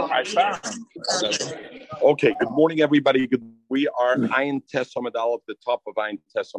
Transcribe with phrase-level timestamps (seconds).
[0.00, 0.60] I found.
[2.02, 3.26] Okay, good morning, everybody.
[3.26, 6.52] Good, we are Ayin Tes at the top of Ayin Tes.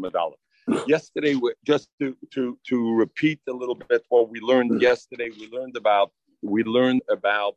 [0.88, 5.76] Yesterday, just to, to to repeat a little bit what we learned yesterday, we learned
[5.76, 6.12] about
[6.44, 7.56] we learned about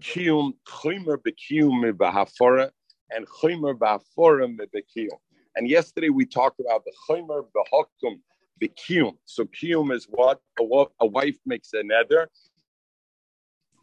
[0.00, 2.70] kiyum chimer bekiyum behafora
[3.10, 5.18] and chimer behafora bekiyum.
[5.56, 8.20] And yesterday we talked about the chimer behakum
[8.62, 9.16] bekiyum.
[9.24, 12.28] So kiyum is what a, a wife makes a nether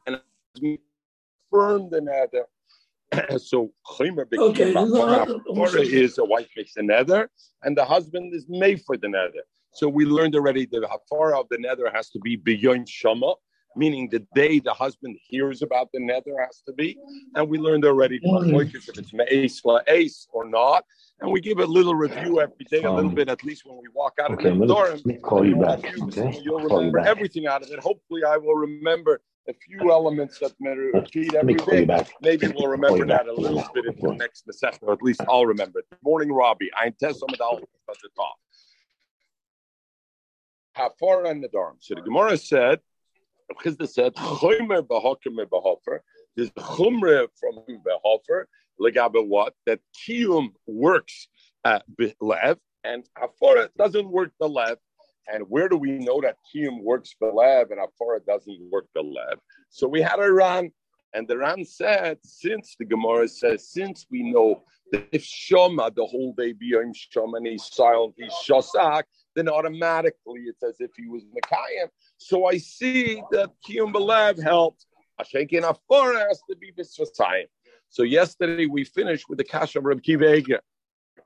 [0.08, 0.20] and
[1.54, 2.46] affirm the nether.
[3.40, 7.30] so chimer Okay, bekiyum is a wife makes the nether
[7.64, 9.44] and the husband is made for the nether.
[9.74, 13.34] So we learned already the hafara of the nether has to be beyond shama,
[13.76, 16.98] meaning the day the husband hears about the nether has to be.
[17.36, 20.86] And we learned already if it's me'ace ace or not.
[21.22, 23.78] And we give a little review every day, a little um, bit at least when
[23.78, 24.90] we walk out Okay, of the door.
[24.90, 25.80] let me call you back.
[26.04, 27.08] Okay, You'll I'll call you remember back.
[27.08, 27.80] everything out of it.
[27.80, 31.86] Hopefully, I will remember a few elements that matter repeat every day.
[32.22, 35.46] Maybe we'll remember that a little bit in the next session, or at least I'll
[35.46, 35.86] remember it.
[35.90, 36.72] Good morning, Robbie.
[36.78, 38.36] I'm Tessa Medal at the top.
[40.76, 41.76] Hafar and Nadarm.
[41.80, 42.80] So the Gemara said,
[43.64, 46.00] Chizda said, Chomer b'hofer.
[46.36, 48.46] There's chumre from b'hofer,
[48.82, 49.54] legabe what?
[49.68, 51.28] That kiyum works
[51.64, 51.84] at
[52.20, 54.78] lev, and hafara doesn't work the lev.
[55.32, 59.02] And where do we know that kiyum works the lev and hafara doesn't work the
[59.02, 59.40] lev?
[59.70, 60.72] So we had a ran,
[61.14, 66.06] and the ran said, since the Gemara says, since we know that if shoma the
[66.06, 69.04] whole day biyom shoma and he's silent, he's shosak,
[69.36, 71.88] then automatically it's as if he was Mekayim.
[72.18, 74.86] So I see that Kiyum Belev helped.
[75.20, 77.46] Ashenkin Afora has to be Bisvasayim.
[77.90, 80.42] So yesterday we finished with the Kasha of Rabbi Kiva.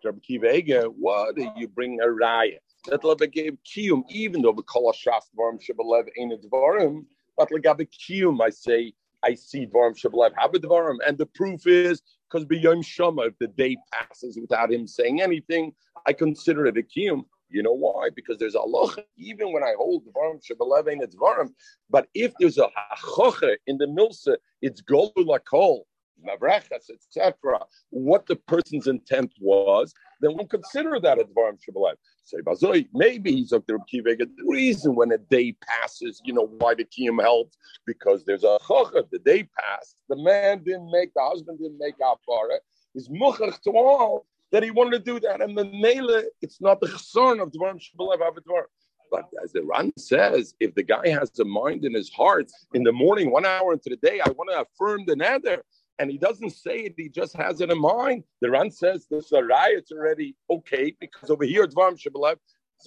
[0.04, 2.58] Rabbi what do you bring a raya?
[2.88, 7.88] That gave Kiyum, even though the Kol Hashaf Dvarim Shebelev ain't a Dvarim, but Legabe
[7.90, 10.96] Kiyum, I say, I see Dvarim Shebelev have a Dvarim.
[11.06, 15.74] And the proof is, because B'yom Shama, if the day passes without him saying anything,
[16.06, 17.26] I consider it a Kiyum.
[17.50, 18.10] You know why?
[18.16, 21.50] Because there's a loch, even when I hold Dvarim Shebelev ain't a Dvarim,
[21.90, 25.82] but if there's a hachoche in the milsa, it's golu lakol,
[26.26, 27.60] mavrechas, etc.
[27.90, 31.96] What the person's intent was, then we'll consider that a dvarim shebelev.
[32.24, 34.20] Say bazoi, maybe he's up there kivega.
[34.20, 38.58] The reason when a day passes, you know why the kiyum helped because there's a
[38.62, 39.10] chocha.
[39.12, 42.58] The day passed, the man didn't make, the husband didn't make afara.
[42.94, 46.80] He's muchach to all that he wanted to do that, and the mele, it's not
[46.80, 48.64] the chesron of dvarim shebelev avadvar.
[49.12, 52.84] But as the Ran says, if the guy has a mind in his heart in
[52.84, 55.64] the morning, one hour into the day, I want to affirm the nether,
[56.00, 58.24] and he doesn't say it, he just has it in mind.
[58.42, 62.38] The Ran says this a it's already okay because over here, Dvarim Shabbalat,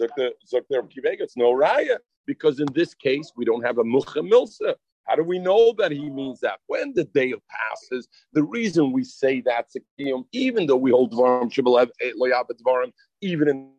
[0.00, 0.30] Zokter
[0.70, 4.74] Kivega, it's no raya because in this case, we don't have a mucha milsa.
[5.04, 6.60] How do we know that he means that?
[6.68, 11.12] When the day passes, the reason we say that's a kiyum, even though we hold
[11.12, 13.72] Dvarim Shabbalat, eh, Loyab Dvarim, even in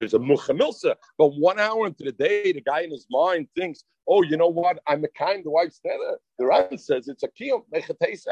[0.00, 0.94] there's a muchamilsa.
[1.16, 4.48] But one hour into the day, the guy in his mind thinks, oh, you know
[4.48, 4.78] what?
[4.86, 6.18] I'm a kind uh, the wife's nether.
[6.38, 7.62] The Ran says it's a kiyum.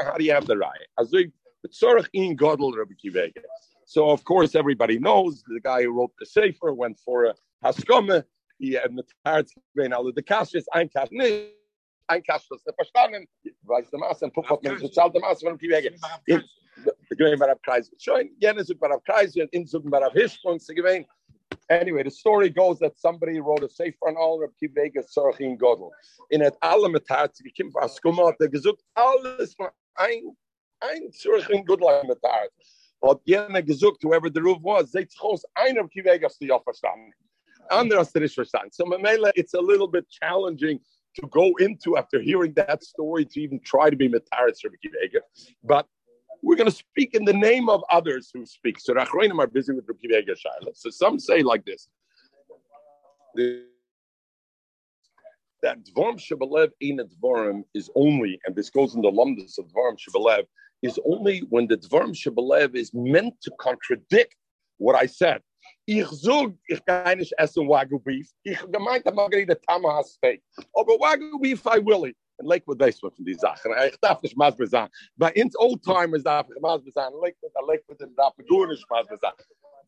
[0.04, 0.70] How do you have the raya?
[0.98, 1.32] Azug,
[1.66, 3.42] b'tzorach in godel Rabbi Kivega.
[3.84, 7.34] So, of course, everybody knows the guy who wrote the Sefer went for a
[7.64, 8.24] haskome.
[8.58, 11.52] He had the tarts, ben alle de kashes, ein kash nicht.
[12.08, 13.26] Ein kash, das ist verstanden.
[13.64, 15.90] Weiß der Maß, und Puppet, man sozial der von Kivega.
[17.08, 17.90] The Gewinn Barav Kreis.
[17.98, 21.06] Schön, jenes und Barav Kreis, und Inzug Barav Hirschsprung, sie gewinn.
[21.68, 25.90] Anyway, the story goes that somebody wrote a sefer on all of Kivega Sorchin Godel.
[26.30, 30.36] In it alle die kim was kumma, der gesucht alles von ein
[30.80, 32.50] ein Sorchin Godel metat.
[33.02, 37.10] Hat jene gesucht, whoever the roof was, they chose ein of Kivega zu ja verstanden.
[37.68, 38.72] Andere hast du nicht verstanden.
[38.72, 40.78] So Mamela, it's a little bit challenging
[41.16, 45.20] to go into after hearing that story to even try to be metaris Rabbi Kivega.
[45.64, 45.86] But
[46.46, 48.78] we're going to speak in the name of others who speak.
[48.78, 50.76] So Rachroinim are busy with Rabbi Shaila.
[50.76, 51.88] So some say like this.
[55.62, 59.96] That Dvarim Shabalev in Dvarim is only, and this goes in the lumdus of Dvarim
[59.98, 60.44] Shabalev,
[60.82, 64.36] is only when the Dvarim Shabalev is meant to contradict
[64.78, 65.40] what I said.
[65.88, 68.30] Ich zog, ich kann nicht essen Wagyu beef.
[68.44, 70.40] Ich gemeint, I'm not going to eat a Tomahawk steak.
[70.78, 72.16] Aber Wagyu beef, I will eat.
[72.38, 73.72] Lakewood Basement von die Sachen.
[73.88, 74.92] Ich darf nicht Masber sagen.
[75.16, 77.16] Bei uns Oldtimers darf ich Masber sagen.
[77.20, 79.36] Lakewood, Lakewood, and darf ich gar nicht Masber sagen.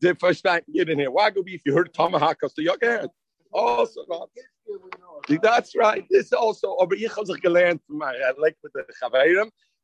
[0.01, 1.13] Die verstehen jeden hier.
[1.13, 3.11] Wagyu beef, you heard Tomahawk, hast du ja gehört.
[3.51, 4.29] Also, not.
[5.41, 6.07] That's right.
[6.09, 8.71] This also, aber ich habe sich gelernt von meinem Lakewood.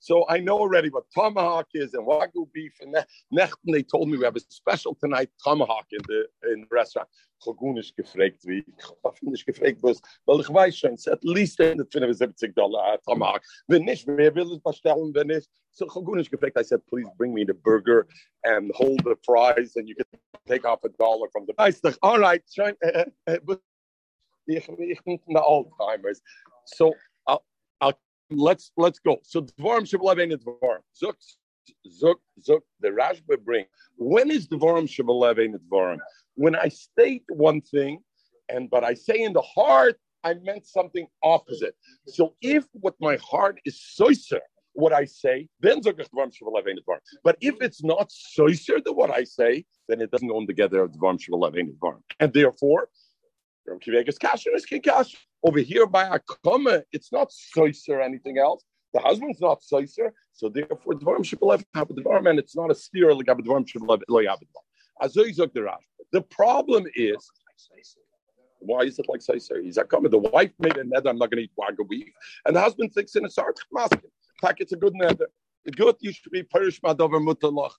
[0.05, 3.07] So I know already what tomahawk is and wagyu beef and that.
[3.33, 3.73] nechten.
[3.73, 7.09] They told me we have a special tonight tomahawk in the in the restaurant.
[7.43, 8.63] Chagunisch gefragt, wie
[9.33, 13.41] ich gefragt was, weil ich weiß schon, at least 175 Dollar ah, Tomahawk.
[13.67, 15.49] Wenn nicht, wer will es bestellen, wenn nicht?
[15.71, 18.05] So Chagunisch gefragt, I said, please bring me the burger
[18.43, 20.05] and hold the fries and you can
[20.47, 21.81] take off a dollar from the price.
[22.03, 23.59] All right, eh, eh, eh, but
[24.45, 26.21] ich, ich bin old timers.
[26.77, 26.93] So
[28.31, 29.17] let's let's go.
[29.23, 30.79] So Dvarim Shabbalah Dvarim.
[31.01, 31.15] Zuk,
[32.01, 32.15] Zuk,
[32.47, 33.65] Zuk, the Rashba bring.
[33.97, 35.35] When is Dvarim Shabbalah
[35.71, 35.99] Dvarim?
[36.35, 37.99] When I state one thing,
[38.49, 41.75] and but I say in the heart, I meant something opposite.
[42.07, 44.39] So if what my heart is soiser,
[44.73, 45.81] what I say, then
[47.23, 50.89] But if it's not soiser than what I say, then it doesn't go together
[52.19, 52.89] And therefore,
[55.43, 58.63] over here by a comma, it's not soiser anything else.
[58.93, 63.13] The husband's not soiser, so therefore dvarim shibalev have dvarim, and it's not a steer
[63.13, 65.77] like dvarim shibalev lo the
[66.11, 67.29] The problem is.
[68.59, 69.61] Why is it like soiser?
[69.61, 70.09] He's a comma.
[70.09, 71.09] The wife made a nether.
[71.09, 72.11] I'm not going to eat wagyu beef,
[72.45, 74.09] and the husband thinks in a sarch masking.
[74.41, 75.27] Pack it's a good nether.
[75.65, 77.73] The good you should be perish madover mutalach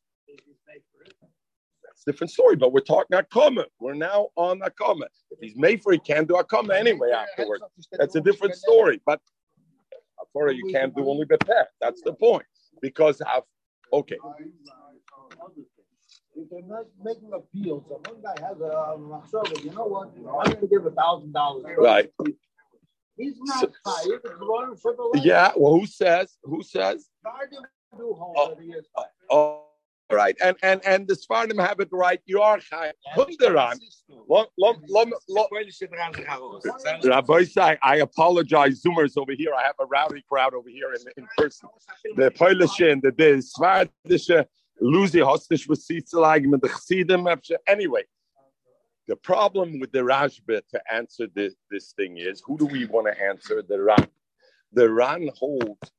[2.07, 2.57] different story.
[2.57, 3.65] But we're talking Akama.
[3.81, 5.07] We're now on Akama.
[5.31, 7.65] If he's made for, he can't do Akama anyway afterwards.
[7.93, 9.01] That's a different story.
[9.05, 9.21] But
[10.21, 11.65] Akora, you can't do only Bepeh.
[11.81, 12.45] That's the point.
[12.81, 13.45] Because of,
[13.93, 14.19] okay.
[16.39, 20.11] If they're not making appeals, so one guy has a um, machshava, you know what?
[20.17, 21.65] I'm going to give a thousand dollars.
[21.79, 22.11] Right.
[23.17, 24.21] He's not so,
[25.15, 25.53] Yeah.
[25.57, 26.37] Well, who says?
[26.43, 27.09] Who says?
[27.99, 28.55] Oh,
[29.31, 29.66] oh,
[30.11, 32.21] right, and and and the Sfardim have it right.
[32.27, 32.93] You are Chai.
[33.15, 33.79] Hunderan.
[37.05, 37.45] Rabbi
[37.83, 39.55] I apologize, Zoomers over here.
[39.55, 41.69] I have a rowdy crowd over here in, in person.
[42.17, 44.45] The Polish and the, the Svardische uh,
[44.83, 47.27] Luzi Hostish was Sitzelagen with the Chassidim.
[47.67, 48.03] Anyway,
[49.09, 53.07] the problem with the Rashba to answer this, this thing is who do we want
[53.07, 53.63] to answer?
[53.63, 54.07] The Ran.
[54.73, 55.93] The Ran holds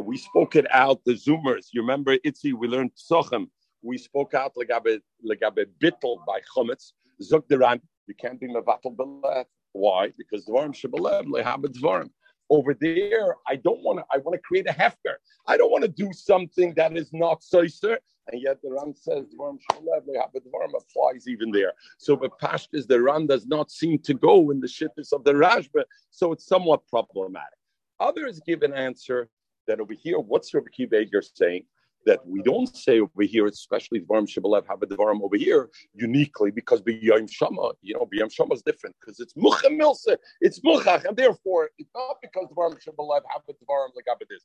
[0.00, 1.68] we spoke it out, the Zoomers.
[1.72, 3.48] You remember, Itzi, we learned Sochem.
[3.82, 6.92] We spoke out legabe legabe bittel by Chometz.
[7.20, 9.44] Deran, you can't be mevatel belev.
[9.72, 10.12] Why?
[10.18, 12.10] Because dvarim shebelev lehabet dvarim.
[12.50, 14.04] Over there, I don't want to.
[14.12, 15.16] I want to create a hefker.
[15.46, 17.96] I don't want to do something that is not soiser.
[18.30, 21.72] And yet the Ran says dvarim shebelev lehabet dvarim applies even there.
[21.98, 25.32] So the pashtas the Ran does not seem to go in the shittis of the
[25.32, 25.84] Rashba.
[26.10, 27.58] So it's somewhat problematic.
[28.00, 29.28] Others give an answer
[29.66, 31.04] that over here, what's Rabbi Kiva
[31.34, 31.64] saying?
[32.04, 36.50] That we don't say over here, especially Dvarim Shibalev have a Dvarim over here uniquely
[36.50, 41.04] because B'yom Shama, you know, B'yom Shama is different because it's Mucha Milsa, it's Muchach,
[41.04, 44.42] and therefore it's not because Dvarim Shibalev have a Dvarim like Abedis.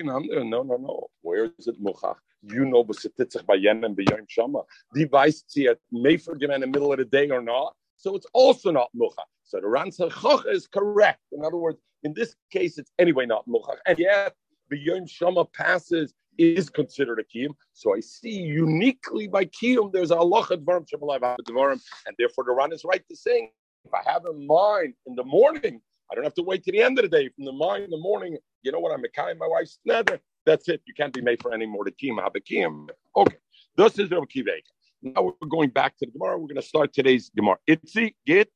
[0.00, 1.08] No, no, no.
[1.22, 2.18] Where is it Muchach?
[2.42, 4.62] You know, B'setitzach Bayen and B'yom Shama.
[4.94, 7.74] Device see it may forgive in the middle of the day or not.
[7.96, 9.26] So it's also not Muchach.
[9.46, 11.20] So the Ranzach is correct.
[11.32, 13.76] In other words, in this case, it's anyway not Muchach.
[13.86, 14.34] And yet,
[14.70, 17.54] the Yom Shama passes is considered a kiyum.
[17.72, 22.72] So I see uniquely by kiyum, there's a Allah Dvarim Dvarim, and therefore the Ran
[22.72, 23.52] is right to say,
[23.84, 26.82] if I have a mind in the morning, I don't have to wait to the
[26.82, 27.28] end of the day.
[27.28, 28.92] From the mind in the morning, you know what?
[28.92, 30.20] I'm kind my wife's nether.
[30.44, 30.82] That's it.
[30.86, 32.20] You can't be made for any more kiyum.
[32.22, 32.88] Have a kiyum.
[33.16, 33.36] Okay.
[33.76, 34.62] This is Rabbi Kivek.
[35.02, 36.38] Now we're going back to the Gemara.
[36.38, 37.58] We're going to start today's Gemara.
[37.68, 38.50] Itzi, get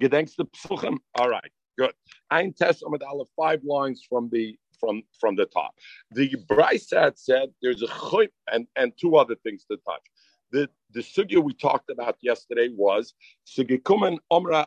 [0.00, 0.10] sinish.
[0.10, 0.98] Gedenkst the psuchim.
[1.14, 1.92] All right, good.
[2.30, 2.98] Ein test on
[3.36, 5.72] five lines from the from from the top.
[6.12, 10.02] The Brysat said there's a chayim and and two other things to touch.
[10.52, 13.14] The the sugya we talked about yesterday was
[13.46, 14.66] sugikumen omra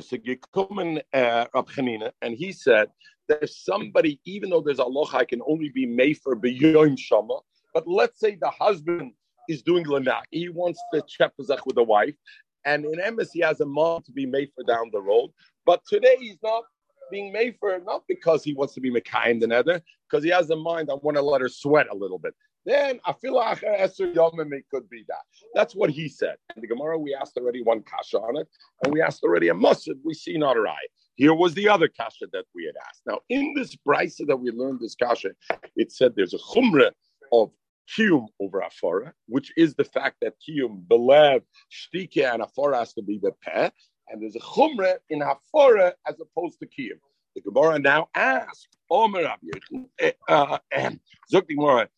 [0.00, 2.88] sugikumen uh, and he said
[3.28, 7.38] there's somebody even though there's a locha can only be made for beyond shama.
[7.72, 9.12] But let's say the husband
[9.48, 12.14] is doing lana, he wants to chepazach with the wife,
[12.64, 15.30] and in Emes he has a mom to be made for down the road.
[15.66, 16.64] But today he's not
[17.10, 20.50] being made for not because he wants to be Mekayim the nether, because he has
[20.50, 22.34] in mind, I want to let her sweat a little bit.
[22.66, 25.22] Then I feel Esther Yomim it could be that.
[25.54, 26.36] That's what he said.
[26.54, 28.48] In the Gemara, we asked already one kasha on it,
[28.84, 29.94] and we asked already a musad.
[30.04, 30.86] We see not a eye.
[31.16, 33.02] Here was the other kasha that we had asked.
[33.06, 35.30] Now, in this brisa that we learned this kasha,
[35.74, 36.92] it said there's a chumrah
[37.32, 37.50] of
[37.96, 43.02] kiyum over afara, which is the fact that kiyum, belev, shtike, and afara has to
[43.02, 43.70] be the peh,
[44.08, 46.98] and there's a chumrah in hafara as opposed to kiyum.
[47.34, 49.36] The Gemara now asks, Omer
[50.00, 50.58] eh, uh,
[51.30, 51.88] Gemara,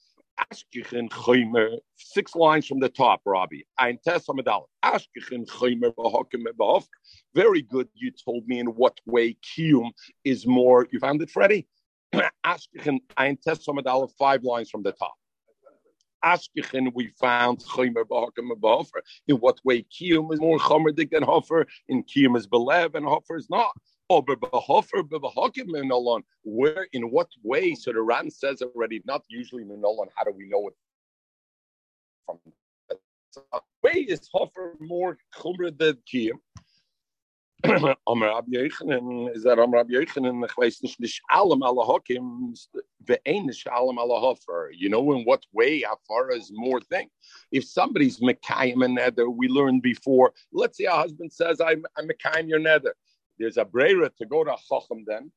[0.40, 3.61] Ashkichin Chaymer, six lines from the top, Rabbi.
[3.78, 6.87] Ein Tesamedal, Ashkichin Chaymer Bahokim Bahok.
[7.34, 7.88] Very good.
[7.94, 9.90] You told me in what way kiyum
[10.25, 10.87] is more.
[10.90, 11.66] You found it, Freddie?
[12.46, 15.14] Ashkechin ein Tessamad five lines from the top.
[16.25, 19.00] Ashkechin, we found Chomer Bahakim Bahofer.
[19.29, 21.67] In what way Kiyum is more Chomerdik than Hofer?
[21.88, 23.73] In Kiyum is Belev and Hofer is not.
[24.11, 24.25] Oh.
[26.45, 27.75] Where, in what way?
[27.75, 30.09] So the Ran says already, not usually Minolon.
[30.14, 30.75] How do we know it
[32.26, 32.38] from?
[33.83, 36.38] Way is Hofer more Chomer than Kiyum?
[38.09, 41.21] Amr Rabbi is that Amr Rabbi ich weiß nicht.
[44.73, 47.09] You know in what way how far is more thing.
[47.52, 50.33] If somebody's mekayim and nether, we learned before.
[50.52, 52.95] Let's say a husband says I'm I'm mekayim your nether.
[53.38, 55.31] There's a brera to go to Chacham then.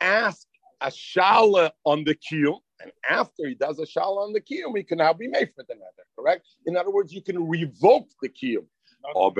[0.00, 0.46] Ask
[0.80, 4.84] a shala on the kiyum, and after he does a shala on the kiyum, he
[4.84, 6.06] can now be made for the nether.
[6.18, 6.46] Correct.
[6.66, 8.64] In other words, you can revoke the kiyum.
[9.14, 9.32] Oh,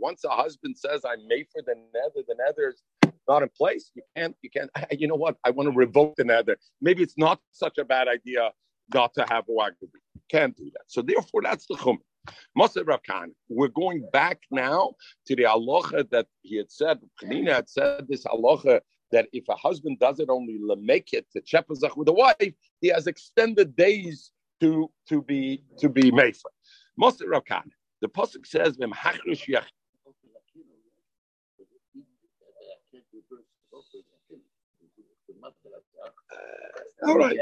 [0.00, 2.82] once a husband says, "I'm made for the nether," the nether is
[3.28, 3.90] not in place.
[3.94, 4.36] You can't.
[4.42, 4.70] You can't.
[4.90, 5.36] You know what?
[5.44, 6.58] I want to revoke the nether.
[6.80, 8.52] Maybe it's not such a bad idea
[8.92, 10.00] not to have a wagabi.
[10.30, 10.84] Can't do that.
[10.88, 11.98] So therefore, that's the chum.
[12.58, 13.32] Moshe Rav Khan.
[13.48, 14.94] We're going back now
[15.26, 17.00] to the halacha that he had said.
[17.22, 18.80] Penina had said this halacha
[19.12, 22.88] that if a husband does it only make it to chepazach with a wife, he
[22.88, 26.42] has extended days to to be to be mefer.
[27.00, 27.70] Moshe Rav Khan.
[28.00, 29.64] The pasuk says, "V'm hachrish yach."
[37.02, 37.38] all right.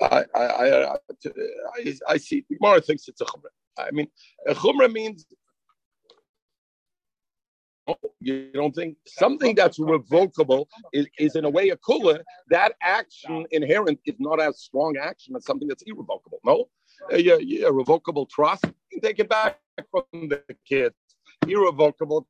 [0.00, 2.44] Uh, I, I, I, I, I see.
[2.50, 3.52] Gemara thinks it's a chumrah.
[3.78, 4.08] I mean,
[4.46, 5.26] a chumrah means
[8.20, 12.20] you don't think something that's revocable is, is in a way a kula.
[12.48, 16.38] That action inherent is not as strong action as something that's irrevocable.
[16.44, 16.68] No,
[17.10, 19.58] a, a, revocable trust, you can take it back
[19.90, 20.94] from the kids.
[21.46, 22.26] Irrevocable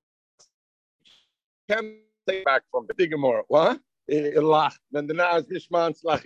[1.69, 1.99] can
[2.29, 3.43] take back from the Gemara.
[3.49, 3.81] What?
[4.09, 4.77] Lach.
[4.91, 6.23] Wenn der Nase nicht man slach.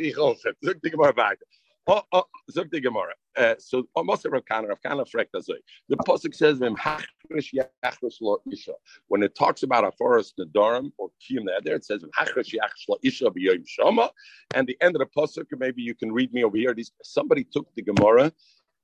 [0.60, 1.44] Sag die Gemara weiter.
[1.86, 3.14] Oh, oh, die Gemara.
[3.36, 8.72] Uh, so, a Kana, Rav Kana frekt The Pasuk says, Vim hachrish yachrish lo isha.
[9.08, 12.88] When it talks about a forest Nadarim or Kiyum there, it says, Vim hachrish yachrish
[12.88, 13.30] lo isha
[13.66, 14.10] shama.
[14.54, 16.72] And the end of the Pasuk, maybe you can read me over here.
[16.72, 18.32] These, somebody took the Gemara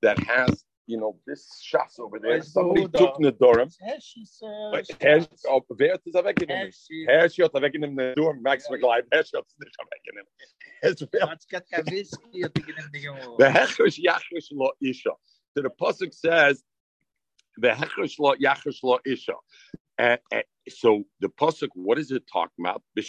[0.03, 3.73] that has you know, this shas over there, somebody took Nedorim.
[5.49, 6.73] Oh, wer hat das weggenommen?
[7.09, 9.47] Hersh hat weggenommen Nedorim, Max McLeod, Hersh hat
[10.83, 11.35] es nicht weggenommen.
[11.35, 13.39] Hat got kein Whisky, hat weggenommen.
[13.39, 15.13] The Hechrish Yachish Lo Isha.
[15.55, 16.63] So the Pasuk says,
[17.57, 19.35] the Hechrish Lo Yachish Lo Isha.
[19.99, 22.83] Uh, uh, so the pasuk, what is it talking about?
[22.97, 23.07] If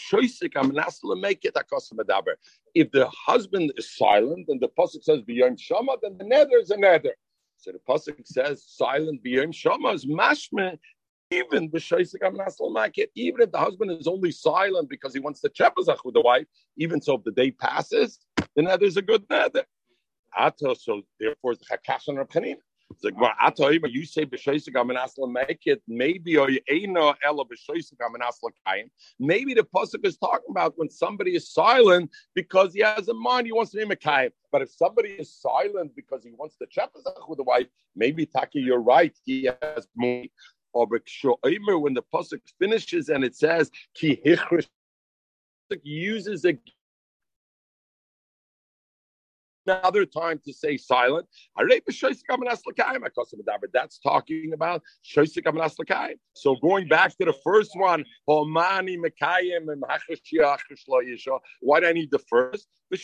[2.91, 6.77] the husband is silent and the pasuk says beyond shama, then the nether is a
[6.77, 7.15] nether.
[7.57, 10.77] So the pasuk says, "Silent beyond shama is mashme."
[11.33, 16.13] Even the even if the husband is only silent because he wants to chepazach with
[16.13, 16.45] the wife,
[16.77, 18.19] even so, if the day passes,
[18.55, 19.65] then there's a good nether.
[20.75, 22.57] So therefore, the chakash on Rabbanina.
[23.01, 24.25] You say
[25.27, 25.81] make it.
[25.87, 26.47] Maybe oh,
[29.19, 33.47] Maybe the pasuk is talking about when somebody is silent because he has a mind,
[33.47, 34.31] he wants to be mekayim.
[34.51, 38.59] But if somebody is silent because he wants to chapazach with the wife, maybe Taki,
[38.59, 39.17] you're right.
[39.23, 40.25] He has more.
[40.73, 44.21] When the pasuk finishes and it says ki
[45.83, 46.57] uses a
[49.65, 51.27] another time to say silent.
[53.73, 54.81] That's talking about
[56.33, 58.79] So going back to the first one, why
[61.79, 62.67] do I need the first?
[62.91, 63.01] It's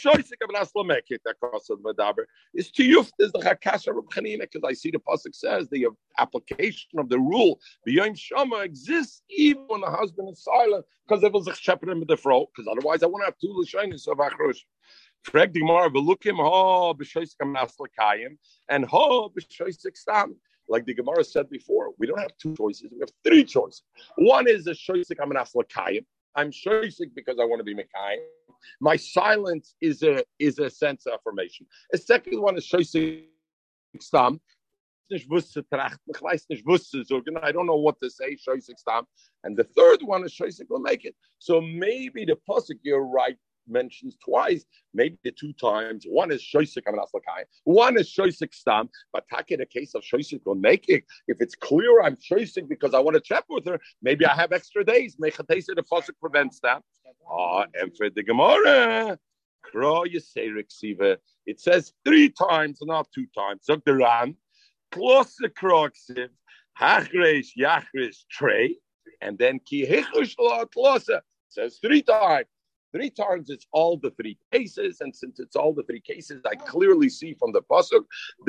[2.71, 3.93] to you is the Hakasha
[4.39, 5.87] because I see the Pasuk says the
[6.19, 11.33] application of the rule beyond Shama exists even when the husband is silent because it
[11.33, 14.59] was a shepherd in the fro, because otherwise I won't have two Lashonis of Achrosh.
[15.23, 18.37] Frag the Gemara, him ho b'shoisik amaslikayim
[18.69, 20.35] and ho b'shoisik stam.
[20.67, 22.89] Like the Gemara said before, we don't have two choices.
[22.91, 23.83] We have three choices.
[24.17, 26.05] One is a shoisik amaslikayim.
[26.35, 28.19] I'm shoisik because I want to be mekayim.
[28.79, 31.65] My silence is a is a sense of affirmation.
[31.93, 33.23] A second one is shoisik
[33.99, 34.39] stam.
[35.11, 35.17] I
[37.51, 38.37] don't know what to say,
[39.43, 41.15] And the third one is Shoisik will make it.
[41.39, 43.35] So maybe the Pasuk, you're right,
[43.69, 46.05] mentions twice, maybe the two times.
[46.07, 48.89] One is Shoisik Amanaslakai, one is Shoisik Stam.
[49.13, 51.03] But take the case of Shoisik make it.
[51.27, 54.51] If it's clear I'm Shoisik because I want to chat with her, maybe I have
[54.51, 55.15] extra days.
[55.17, 56.83] Mechatesa the Fosik prevents that.
[57.31, 59.19] Ah, and for the Gemara.
[59.71, 63.65] It says three times, not two times.
[63.65, 64.35] Zog the Ran,
[64.91, 66.29] plus the Kroxiv,
[66.79, 68.77] Hachresh, Yachresh, Trey,
[69.21, 70.35] and then Ki Hichush
[71.49, 72.47] Says three times.
[72.91, 76.55] Three times it's all the three cases, and since it's all the three cases, I
[76.55, 78.05] clearly see from the pasuk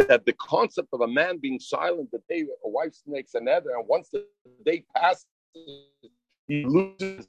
[0.09, 3.87] that the concept of a man being silent the day a wife makes another, and
[3.87, 4.25] once the
[4.65, 5.27] day passes,
[6.49, 7.29] he loses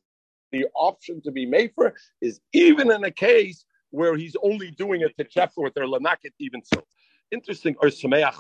[0.52, 5.02] the option to be made for is even in a case where he's only doing
[5.02, 6.84] it to check with their lanakit even so.
[7.32, 7.90] Interesting, or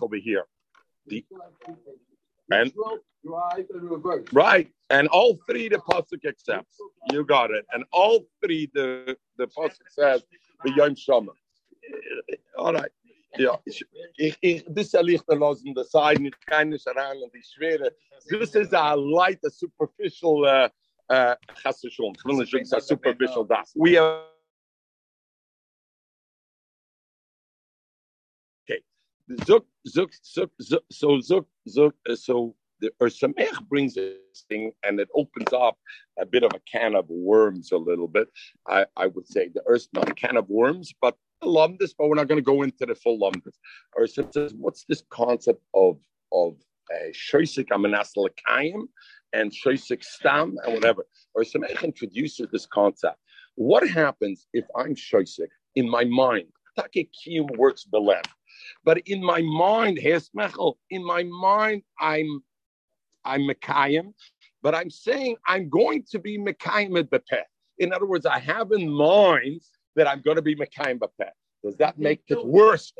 [0.02, 0.46] over here.
[1.08, 1.26] The,
[2.52, 2.74] and
[4.34, 6.78] right, and all three the pasuk accepts.
[7.12, 10.24] You got it, and all three the the pasuk says
[10.64, 11.32] the yom shama.
[12.58, 12.92] All right.
[13.38, 13.86] Ja, ich,
[14.18, 17.32] ich, ich, das liegt er los in der Seite, nicht keine Scharan und.
[18.30, 20.70] This is a light, a superficial, uh,
[21.10, 23.74] uh, a superficial das.
[23.76, 24.26] We are
[28.70, 28.84] Okay.
[29.46, 34.16] Zuk, zuk, zuk, zuk, so zuk, zuk, so the Ursamech brings this
[34.50, 35.78] thing and it opens up
[36.20, 38.28] a bit of a can of worms a little bit.
[38.68, 42.08] I, I would say the Earth not a can of worms, but a lumdus, but
[42.08, 43.56] we're not going to go into the full lumdus.
[44.00, 45.98] Ursa says, what's this concept of
[46.34, 46.56] of
[47.14, 48.84] shoisik amenasalakayim
[49.34, 51.06] and shoisik stam and whatever?
[51.38, 53.18] Ursamech introduces this concept.
[53.56, 56.48] What happens if I'm shoisik in my mind?
[56.94, 57.12] Take
[57.58, 58.24] works belen.
[58.84, 62.44] But in my mind, in my mind, I'm
[63.26, 64.14] I'm Mekayim,
[64.62, 67.44] but I'm saying I'm going to be Mekayim at Bepeh.
[67.80, 69.62] In other words, I have in mind
[69.96, 71.32] that I'm going to be Mekayim Bepeh.
[71.64, 72.92] Does that make it worse?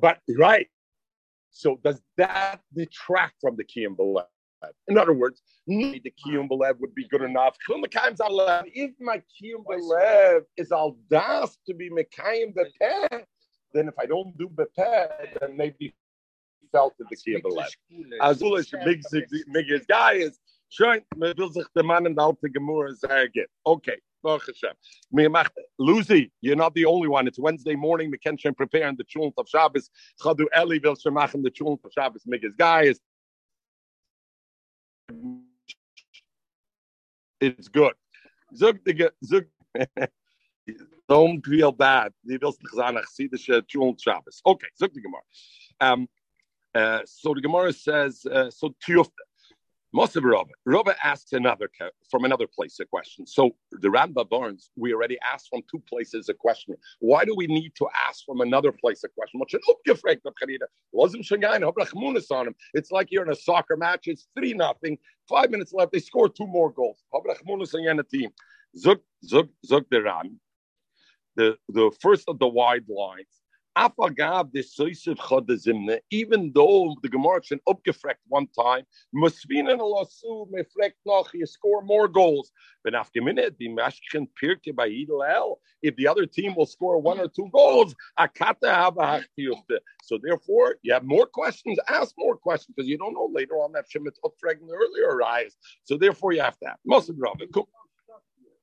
[0.00, 0.68] But right.
[1.50, 4.24] So does that detract from the Kiyum Belev?
[4.88, 7.56] In other words, the Kiyum Belev would be good enough.
[7.68, 13.24] If my Kiyum Belev is al das to be Mekayim Bepeh,
[13.72, 15.94] then if I don't do Bepeh, then maybe
[16.74, 17.70] felt in the Kiyah Belev.
[18.20, 19.02] Azul is big,
[19.52, 20.38] biggest guy is
[20.68, 23.46] schön, man will sich der Mann in der alte Gemurre sagen.
[23.64, 23.98] Okay.
[25.78, 27.26] Lucy, you're not the only one.
[27.28, 28.10] It's Wednesday morning.
[28.10, 29.90] We can't preparing the Chulent of Shabbos.
[30.22, 32.24] Chadu Eli will shemachem the Chulent of Shabbos.
[32.24, 33.00] Migas guy is.
[37.38, 37.92] It's good.
[38.56, 38.78] Zug
[39.22, 39.44] zug.
[41.06, 42.14] Don't feel bad.
[42.26, 44.40] Die willst nicht sagen, ich sehe das Chulent Shabbos.
[44.42, 45.22] Okay, zug die Gemara.
[45.80, 46.08] Um,
[46.74, 49.10] uh, so the Gemara says, uh, so Tiyufta.
[49.94, 50.50] Most of Rabba.
[50.66, 51.70] Rabba asks another
[52.10, 53.28] from another place a question.
[53.28, 56.74] So the Ramba Barnes, we already asked from two places a question.
[56.98, 59.40] Why do we need to ask from another place a question?
[62.74, 64.08] It's like you're in a soccer match.
[64.08, 64.98] It's three nothing.
[65.28, 65.92] Five minutes left.
[65.92, 66.98] They score two more goals.
[68.76, 70.38] Zug zug zug the.
[71.36, 73.43] The the first of the wide lines
[73.76, 73.92] even
[76.54, 78.84] though the Gemara been upgefrekt one time,
[79.14, 82.52] Musvinen alasu mefrekt noch, you score more goals.
[82.84, 84.88] But after a minute, the Mashkin pirke by
[85.82, 87.94] if the other team will score one or two goals,
[90.02, 93.72] so therefore, you have more questions, ask more questions, because you don't know later on
[93.72, 95.56] that Shemitz upfrekt the earlier rise.
[95.84, 96.76] So therefore, you have to have.
[96.84, 97.16] Most of.
[97.52, 97.68] Cool.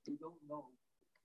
[0.08, 0.66] We don't know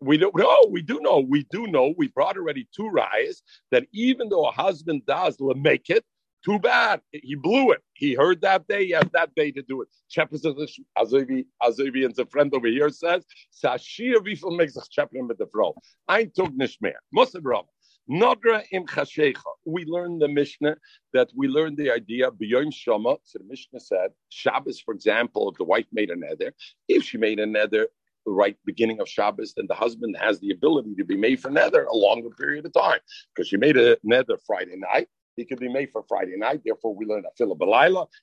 [0.00, 0.66] we don't know.
[0.70, 1.20] We do know.
[1.20, 1.94] We do know.
[1.96, 6.04] We brought already two rayas that even though a husband does make it,
[6.44, 7.00] too bad.
[7.10, 7.82] He blew it.
[7.94, 8.86] He heard that day.
[8.86, 9.88] He has that day to do it.
[10.16, 15.74] Azevi and a friend over here says, Sashir Vifel makes a chaplain with the fro.
[16.06, 16.92] I took Nishmer.
[17.12, 17.64] Musab Rav.
[18.08, 19.42] Nodra im chashecha.
[19.64, 20.76] We learned the Mishnah
[21.12, 23.16] that we learned the idea beyond Shama.
[23.24, 26.54] So the Mishnah said Shabbos, for example, if the wife made a nether,
[26.86, 30.50] if she made a nether the right beginning of Shabbos, then the husband has the
[30.50, 33.00] ability to be made for nether a longer period of time.
[33.34, 36.62] Because you made a nether Friday night, he could be made for Friday night.
[36.64, 37.60] Therefore, we learn a Philip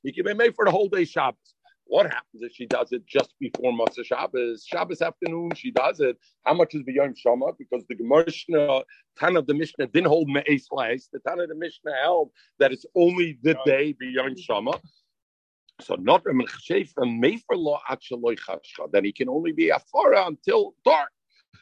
[0.03, 1.55] He can be made for the whole day Shabbos.
[1.85, 4.65] What happens if she does it just before Matzah Shabbos?
[4.65, 6.17] Shabbos afternoon, she does it.
[6.43, 7.51] How much is beyond Shama?
[7.57, 8.83] Because the Gemara,
[9.19, 12.85] Tan of the Mishnah didn't hold Me'es The Tan of the Mishnah held that it's
[12.95, 14.79] only the day beyond Shama.
[15.81, 18.91] So not a mechshefa mefer lo acheloi chashcha.
[18.91, 21.09] Then he can only be a fara until dark.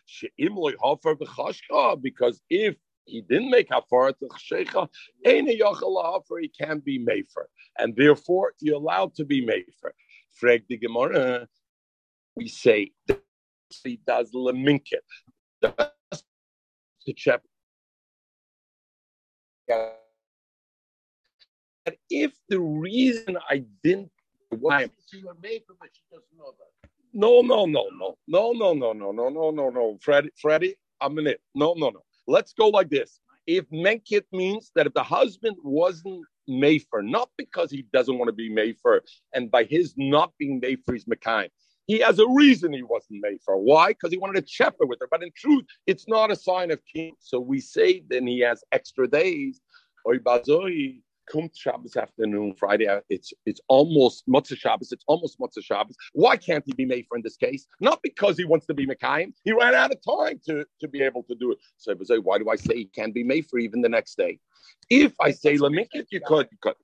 [0.06, 2.02] She'im loy hofer b'chashcha.
[2.02, 4.88] Because if he didn't make hafara to chshecha,
[5.26, 7.46] any yachal hafer he can be mefer,
[7.80, 9.92] and therefore you're allowed to be mefer.
[10.34, 11.48] Frag the Gemara,
[12.36, 12.92] we say
[13.84, 15.06] he does leminket.
[15.62, 17.48] The chapter
[21.92, 24.12] that if the reason I didn't
[24.50, 24.90] why
[27.14, 31.18] no, no, no, no, no, no, no, no, no, no, no, no, Freddie, Freddie, I'm
[31.20, 31.42] in it.
[31.56, 32.02] No, no, no.
[32.28, 33.20] Let's go like this.
[33.48, 38.34] If menkit means that if the husband wasn't Mayfer, not because he doesn't want to
[38.34, 39.02] be Mayfer,
[39.34, 41.50] and by his not being Mayfer, he's Mekayim.
[41.88, 43.58] He has a reason he wasn't made for.
[43.58, 43.90] Why?
[43.90, 45.08] Because he wanted to chepper with her.
[45.10, 47.16] But in truth, it's not a sign of king.
[47.20, 49.60] So we say then he has extra days.
[50.08, 51.02] Oy bazoi,
[51.32, 52.88] come Shabbos afternoon, Friday.
[53.10, 54.92] It's it's almost Motzah Shabbos.
[54.92, 55.96] It's almost Motzah Shabbos.
[56.14, 57.68] Why can't he be made for in this case?
[57.80, 59.34] Not because he wants to be Mekayim.
[59.44, 61.60] He ran out of time to, to be able to do it.
[61.78, 64.40] So why do I say he can't be made for even the next day?
[64.90, 66.48] If I say Lamikit, you could.
[66.52, 66.76] You could.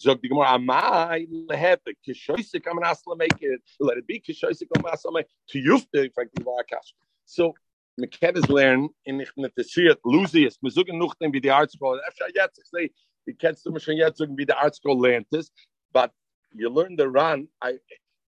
[0.00, 3.60] Zog the Gemara, Amai lehepik kishoisik am nasla make it.
[3.80, 6.92] Let it be kishoisik am nasla make to yufte eh, frankly vakash.
[7.24, 7.54] So
[7.98, 12.00] McKen is learn in ich mit Schiert Lucius, wir suchen noch den wie die Artikel.
[12.06, 12.92] Efter jetzt ich say,
[13.34, 15.52] kennst du schon jetzt wie der Artikel lernt es,
[15.92, 16.10] but
[16.52, 17.48] you learn the run.
[17.62, 17.78] I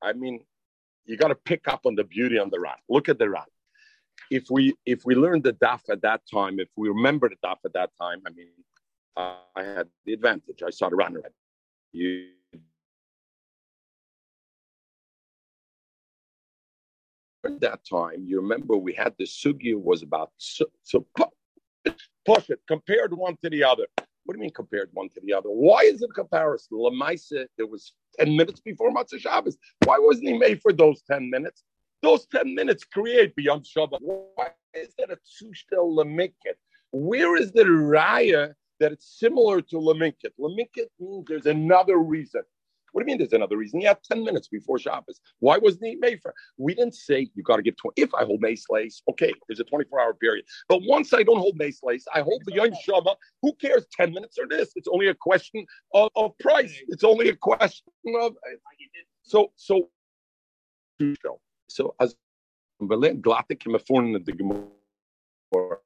[0.02, 0.46] I mean,
[1.06, 2.78] you got to pick up on the beauty on the run.
[2.88, 3.48] Look at the run.
[4.30, 7.58] If we if we learned the daf at that time, if we remember the daf
[7.66, 8.50] at that time, I mean,
[9.16, 10.64] uh, I had the advantage.
[10.64, 11.34] I saw the run already
[11.98, 12.28] you
[17.46, 21.06] at that time, you remember we had the sugya was about so, so
[22.26, 23.88] push it, compared one to the other.
[24.28, 25.50] What do you mean compared one to the other?
[25.50, 26.78] Why is it comparison?
[26.78, 29.58] Lamaisa, it was 10 minutes before Matzah Shabbos.
[29.86, 31.64] Why wasn't he made for those 10 minutes?
[32.04, 34.00] Those 10 minutes create beyond Shabbat.
[34.02, 36.58] Why is that a tushtel lamikit?
[36.92, 40.32] Where is the raya that it's similar to Laminkit.
[40.40, 42.42] Laminkit means there's another reason.
[42.98, 43.80] What do you mean there's another reason?
[43.80, 45.22] You have 10 minutes before Shabbos.
[45.38, 46.34] Why wasn't he made for?
[46.58, 48.02] We didn't say you got to give 20.
[48.02, 50.46] If I hold mace lace, okay, there's a 24 hour period.
[50.68, 53.16] But once I don't hold mace lace, I hold the young Shama.
[53.44, 54.72] Who cares 10 minutes or this?
[54.76, 56.74] It's only a question of, of price.
[56.88, 57.86] It's only a question
[58.20, 58.36] of.
[59.22, 59.92] So, so,
[61.70, 62.16] so as
[62.82, 65.78] Berlin, glatte kim erfunden the Gemara.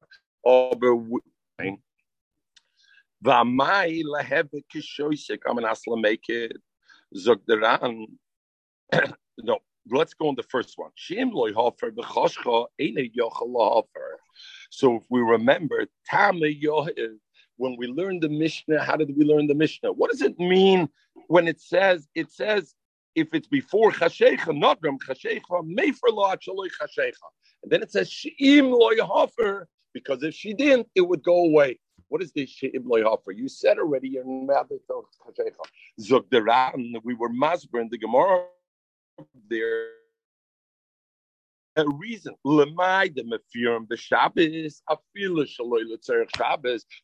[0.46, 0.96] Aber
[3.22, 5.98] V'amai leheve kishoise kamen asla
[7.12, 8.06] make it zogderan.
[9.44, 10.92] No, let's go on the first one.
[10.96, 14.20] Shim loy hofer ene yochel hofer.
[14.70, 17.16] So if we remember, Tame Yohiv,
[17.58, 19.94] when we learn the Mishnah, how did we learn the Mishnah?
[19.94, 20.90] What does it mean
[21.28, 22.76] when it says, it says,
[23.16, 27.14] if it's before Chashecha, Nagram Chashecha, Mefer Lo Achaloi Chashecha.
[27.64, 31.80] And then it says, Shim Loy Hofer, because if she didn't, it would go away.
[32.12, 33.32] What is this she'im offer?
[33.32, 34.26] You said already you're
[35.98, 36.96] Zogderan.
[37.06, 38.48] We were masber in the Gemara
[39.50, 39.88] there
[41.76, 42.36] a reason.
[42.44, 44.82] The the Shabbos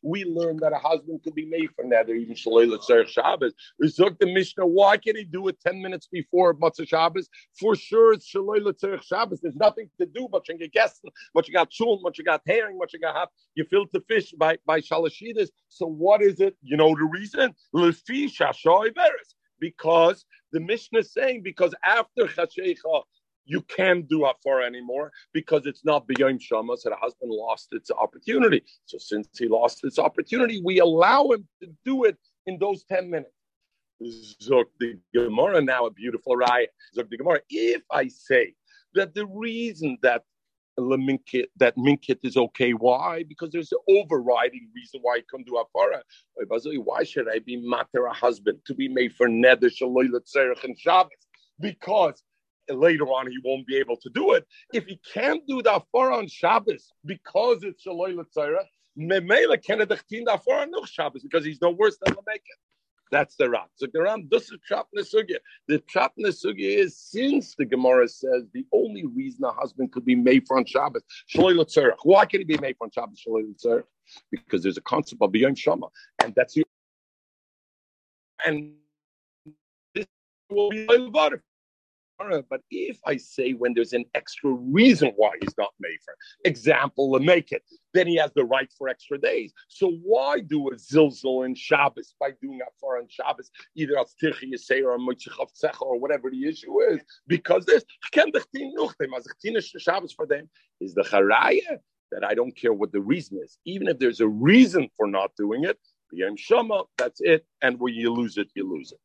[0.02, 3.54] We learned that a husband could be made for nether even Shabbos.
[3.86, 4.66] Zog the Mishnah.
[4.66, 7.28] Why can't he do it ten minutes before Matzah Shabbos?
[7.58, 9.40] For sure, it's Shabbos.
[9.40, 11.00] There's nothing to do but you get guests,
[11.34, 13.30] but you got chulm, but you got herring, but you got hap.
[13.54, 15.48] You filter fish by by shalashidas.
[15.68, 16.56] So what is it?
[16.62, 17.54] You know the reason.
[19.60, 23.02] Because the Mishnah is saying because after Chashecha
[23.48, 26.76] you can't do Afar anymore because it's not beyond Shama.
[26.76, 28.62] So the husband lost its opportunity.
[28.84, 33.10] So since he lost its opportunity, we allow him to do it in those 10
[33.10, 33.32] minutes.
[34.42, 36.66] Zok the Gemara now a beautiful raya.
[36.96, 37.40] Zok the Gemara.
[37.48, 38.54] If I say
[38.94, 40.22] that the reason that
[40.78, 42.72] minkit, that minkit is okay.
[42.72, 43.24] Why?
[43.26, 46.02] Because there's an overriding reason why I come to Afara.
[46.84, 50.06] Why should I be matter a husband to be made for neder shaloy
[50.64, 51.10] and Shabbos?
[51.58, 52.22] Because
[52.68, 54.46] later on he won't be able to do it.
[54.72, 58.64] If he can't do the afar on Shabbos because it's Shaloi L'Tzara,
[58.98, 62.58] Memela can the afar on Shabbos because he's no worse than Lameket.
[63.10, 63.64] That's the Ram.
[63.76, 65.38] So the Ram does the trap nesugya.
[65.66, 70.14] The trap nesugya is since the Gemara says the only reason a husband could be
[70.14, 71.02] made for on Shabbos,
[71.32, 71.94] Shaloi L'Tzara.
[72.02, 73.84] Why can he be made for on Shabbos, Shaloi L'Tzara?
[74.30, 75.88] Because there's a concept of beyond Shama,
[76.22, 76.64] and that's the
[78.44, 78.74] and
[79.94, 80.06] this
[80.50, 80.86] will be
[82.18, 87.16] but if I say when there's an extra reason why he's not made for example,
[87.18, 87.62] to make it,
[87.94, 89.52] then he has the right for extra days.
[89.68, 94.52] So why do a zilzal in Shabbos by doing afar on Shabbos, either as tirchi
[94.52, 97.00] yisei or moichichav tzecha or whatever the issue is?
[97.26, 97.84] Because this
[99.78, 100.48] Shabbos for them
[100.80, 101.78] is the charaya
[102.10, 105.30] that I don't care what the reason is, even if there's a reason for not
[105.36, 105.78] doing it.
[106.12, 108.98] Yom Shama, that's it, and when you lose it, you lose it.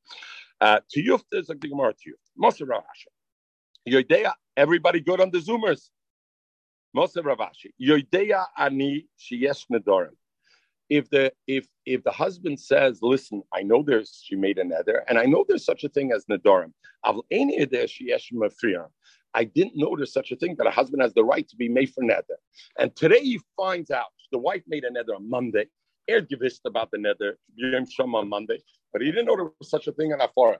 [0.61, 2.22] Uh, to Yufta is like the Gemara to Yufta.
[2.37, 3.07] Moser Ravashi.
[3.87, 5.89] Yodeya, everybody good on the Zoomers.
[6.93, 7.71] Moser Ravashi.
[7.81, 10.15] Yodeya ani sheyesh nedorim.
[10.89, 15.03] If the if if the husband says, "Listen, I know there's she made a nether,
[15.07, 16.73] and I know there's such a thing as nedorim.
[19.35, 21.69] I didn't know there's such a thing that a husband has the right to be
[21.69, 22.37] made for nether.
[22.77, 25.65] And today he finds out the wife made a nether on Monday.
[26.11, 28.59] Er gewusst about the nether, Yom Shom on Monday,
[28.91, 30.57] but he didn't know there was such a thing in Afara.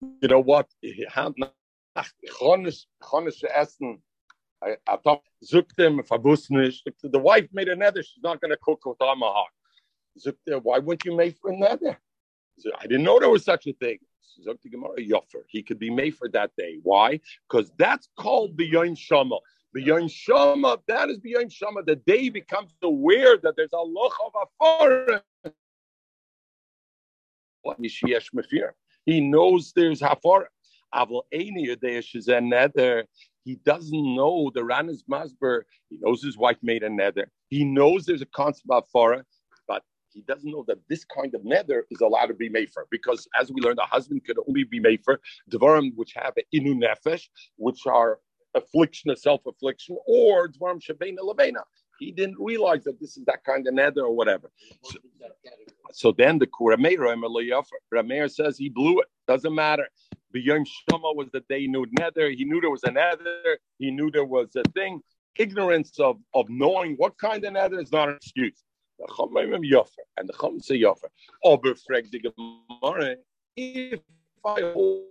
[0.00, 0.68] You know what?
[3.02, 3.98] Chonische Essen.
[4.62, 6.78] I, thought, Zuktim, Fabusnish.
[7.02, 8.02] The wife made a nether.
[8.02, 9.44] She's not going to cook with Amahak.
[10.18, 11.98] Zuktim, why wouldn't you make for a nether?
[12.78, 13.98] I didn't know there was such a thing.
[14.46, 15.42] Zukti Gemara Yoffer.
[15.48, 16.78] He could be made for that day.
[16.82, 17.20] Why?
[17.48, 19.38] Because that's called the Yon Shama.
[19.74, 21.82] The Beyond Shama, that is the beyond Shama.
[21.82, 25.20] The day becomes aware that there's a loch of a foreign.
[27.62, 28.74] What is sheesh forest.
[29.06, 30.48] He knows there's hafar.
[30.94, 33.04] Aval Ainiadeesh is a nether.
[33.44, 35.62] He doesn't know the Ranas Masber.
[35.90, 37.30] He knows his wife made a nether.
[37.48, 39.24] He knows there's a concept of fara,
[39.68, 42.86] but he doesn't know that this kind of nether is allowed to be made for.
[42.90, 46.80] Because as we learned, a husband could only be made for devarim which have inu
[46.80, 48.20] nefesh, which are
[48.54, 51.62] affliction, a self-affliction, or dvarim shabena labena.
[51.98, 54.50] He didn't realize that this is that kind of nether or whatever.
[54.82, 54.98] So,
[55.92, 59.06] so then the Rameir says he blew it.
[59.26, 59.88] Doesn't matter.
[60.34, 62.30] B'yom Shema was the day knew nether.
[62.30, 63.58] He knew there was a nether.
[63.78, 65.00] He knew there was a thing.
[65.36, 68.62] Ignorance of, of knowing what kind of nether is not an excuse.
[68.98, 71.08] The Chachamim Yofer and the Chachamim say Yofer.
[71.44, 73.16] Oberfreg the Gemara.
[73.56, 74.00] If
[74.44, 75.04] I hold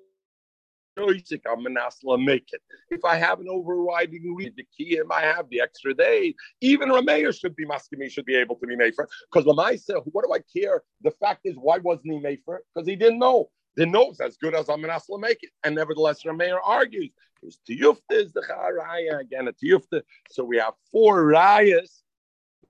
[2.18, 2.62] make it.
[2.90, 6.36] If I have an overriding read, the key I have the extra day.
[6.62, 9.08] Even Rameir should be Maskimi should be able to be made for.
[9.32, 10.84] Because Lamaisa, what do I care?
[11.02, 12.62] The fact is, why wasn't he made for?
[12.74, 13.50] Because he didn't know.
[13.76, 15.50] The knows as good as Amenasla make it.
[15.64, 17.12] And nevertheless, Rameir argues.
[17.42, 20.02] His tiyufta is the charaya again, a tiyufta.
[20.30, 22.04] So we have four rayas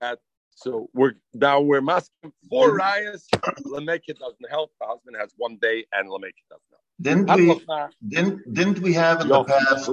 [0.00, 0.18] that
[0.56, 3.24] so we're now we're masking four rayas.
[3.66, 4.72] Lamekit doesn't help.
[4.80, 6.73] The husband has one day, and Lamekit doesn't.
[7.00, 7.60] Didn't we?
[8.06, 9.90] Didn't didn't we have in the past?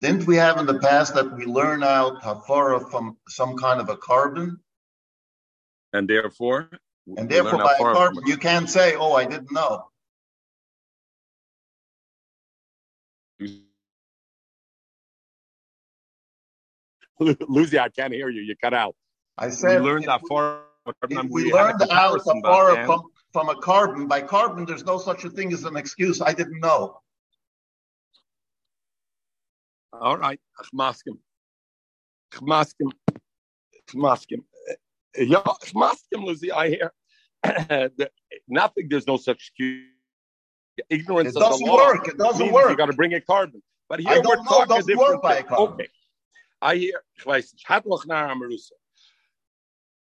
[0.00, 3.88] Didn't we have in the past that we learn out hafara from some kind of
[3.88, 4.58] a carbon?
[5.92, 6.70] And therefore,
[7.16, 9.88] and therefore by a carbon, you can't say, "Oh, I didn't know."
[17.48, 18.40] Lucy, I can't hear you.
[18.40, 18.96] You cut out.
[19.38, 20.62] I said we learned that far.
[21.08, 24.06] If we learned out hafara from from a carbon.
[24.06, 26.20] By carbon, there's no such a thing as an excuse.
[26.20, 27.00] I didn't know.
[29.92, 30.40] All right.
[30.74, 31.18] Chmaskim.
[32.32, 32.92] Chmaskim.
[33.90, 34.38] Chmaskim.
[34.70, 34.74] Uh,
[35.18, 36.92] yeah, Chmaskim, Lucy, I hear.
[38.48, 39.88] Nothing, there's no such excuse.
[40.88, 42.08] Ignorance it doesn't work.
[42.08, 42.70] It doesn't work.
[42.70, 43.62] You got to bring a carbon.
[43.88, 45.22] But here we're talking a different.
[45.52, 45.88] Okay.
[46.62, 47.02] I hear,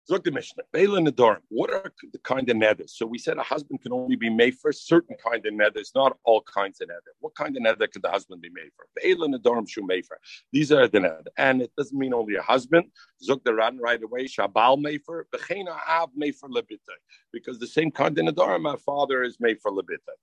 [0.08, 0.64] Look the Mishnah.
[0.72, 1.42] Bela Nadorim.
[1.48, 2.90] What are the kind of nethers?
[2.90, 6.16] So we said a husband can only be made for certain kind of nethers, not
[6.24, 7.00] all kinds of nether.
[7.20, 8.86] What kind of nether could the husband be made for?
[9.00, 10.18] Bela Nadorim Shu for.
[10.52, 11.30] These are the nether.
[11.36, 12.86] And it doesn't mean only a husband.
[13.26, 14.24] Zuk the Ran right away.
[14.24, 15.24] Shabal Mefer.
[15.32, 16.96] Bechena Av Mefer Lebita.
[17.32, 20.14] Because the same kind of Nadorim, my father is made for Lebita.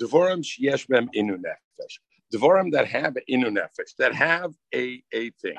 [0.00, 1.98] Devorim Shiesh Bem Inu Nefesh.
[2.32, 5.56] Devorim that have inu nefesh, that have a, a thing.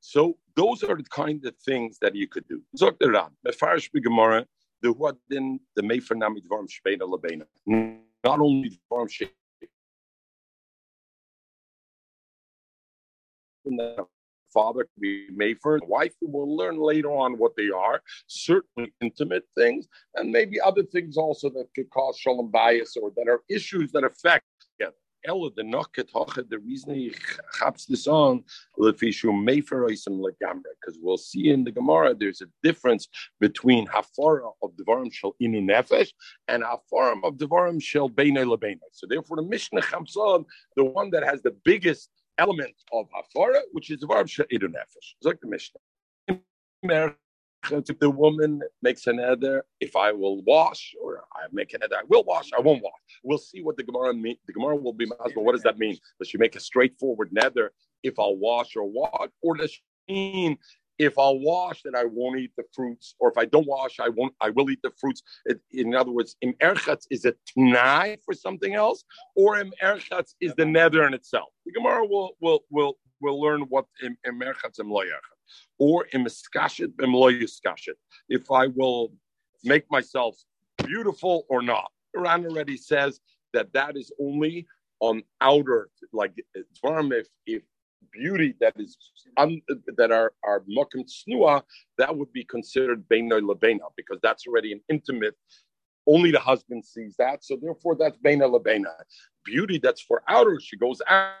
[0.00, 2.62] So those are the kind of things that you could do.
[2.76, 4.46] Zok the Ram, Mefarish Gemara,
[4.82, 7.46] the then the Mefer Nami Dvarim Shbeina Labena.
[8.24, 9.28] Not only Dvarim
[13.66, 14.06] Shbeina.
[14.52, 16.14] father could be made for the wife.
[16.22, 18.00] We'll learn later on what they are.
[18.26, 23.28] Certainly intimate things, and maybe other things also that could cause shalom bias or that
[23.28, 24.46] are issues that affect.
[25.26, 27.12] Ella the hoche, the reason he
[27.58, 28.44] chaps this on,
[28.78, 33.08] lefishu meferoisim legamre, because we'll see in the Gemara there's a difference
[33.40, 36.12] between hafara of devarim shel inu nefesh
[36.48, 38.78] and hafara of devarim shel beinay lebeina.
[38.92, 43.60] So therefore, the Mishnah chaps on the one that has the biggest element of hafara,
[43.72, 45.14] which is devarim shel inu nefesh.
[45.18, 45.80] It's like the Mishnah
[47.70, 51.96] if the woman makes an eder, if I will wash or I make an eder,
[51.96, 52.92] I will wash, I won't wash.
[53.22, 54.36] We'll see what the Gemara mean.
[54.46, 55.96] The Gemara will be but what does that mean?
[56.18, 59.30] Does she make a straightforward nether if I'll wash or what?
[59.42, 60.58] Or does she mean
[60.98, 64.08] if I'll wash, then I won't eat the fruits, or if I don't wash, I
[64.08, 64.34] won't.
[64.40, 65.22] I will eat the fruits.
[65.44, 70.34] It, in other words, im erchatz is a tnai for something else, or im erchatz
[70.40, 71.48] is the nether in itself.
[71.66, 75.35] The Gemara will will will will learn what im erchatz im loyachatz
[75.78, 77.94] or imiskashit b'mloyiskashit,
[78.28, 79.12] if I will
[79.64, 80.36] make myself
[80.78, 81.90] beautiful or not.
[82.14, 83.20] Iran already says
[83.52, 84.66] that that is only
[85.00, 87.62] on outer, like if, if
[88.12, 88.96] beauty that is
[89.36, 89.60] un,
[89.96, 91.62] that are are mokim snua,
[91.98, 95.34] that would be considered beinoy lebena because that's already an intimate.
[96.06, 98.92] Only the husband sees that, so therefore that's beina lebena.
[99.44, 101.32] Beauty that's for outer, she goes out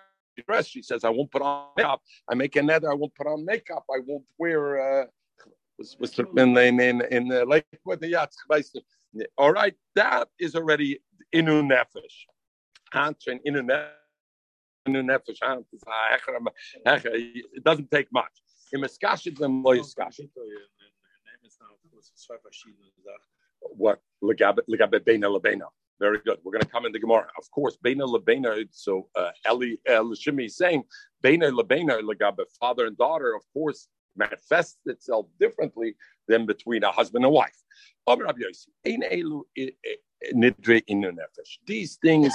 [0.42, 0.66] dress.
[0.66, 2.00] She says, I won't put on makeup.
[2.28, 2.90] I make a nether.
[2.90, 3.84] I won't put on makeup.
[3.90, 5.02] I won't wear.
[5.02, 5.06] Uh,
[5.78, 8.36] was in in in, in uh, Lake with the yachts.
[9.36, 11.00] All right, that is already
[11.34, 12.26] inu nefesh.
[12.94, 13.96] Answering inu nefesh.
[17.54, 18.42] It doesn't take much.
[18.72, 20.30] Im eskashit them lo eskashit.
[23.60, 25.68] What legabe legabe beina lebeina.
[25.98, 26.38] Very good.
[26.44, 27.26] We're going to come into Gemara.
[27.38, 28.66] Of course, Beina Lebeina.
[28.70, 30.84] So uh, Eli El Shimi is saying
[31.22, 33.34] Beina Lebeina Legabe, father and daughter.
[33.34, 35.96] Of course, manifests itself differently
[36.28, 37.62] than between a husband and wife.
[41.66, 42.34] These things,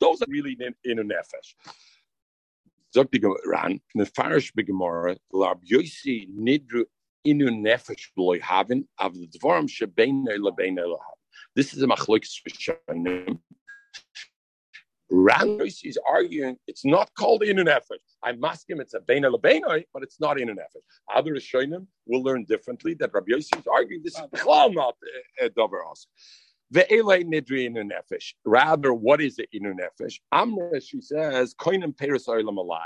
[0.00, 1.54] those are really in a nefesh.
[2.90, 6.84] Sagt die Ran, mefarish begemara, lab yoisi nidru
[7.34, 8.68] nefesh loy av
[9.14, 9.68] the dvarim
[11.54, 13.38] This is a machlokes rishonim.
[15.10, 17.98] Ran is arguing it's not called inu nefesh.
[18.22, 19.62] I ask him it's a bein lebein,
[19.94, 20.82] but it's not inu nefesh.
[21.14, 22.94] Other rishonim will learn differently.
[22.94, 25.80] That Rabbi Yossi is arguing this is not uh, uh, a davar
[26.74, 28.34] Ve'elay nidri inu nefesh.
[28.44, 30.20] Rather, what is it inu nefesh?
[30.32, 32.84] Amra, she says, koinim peris oilam alai.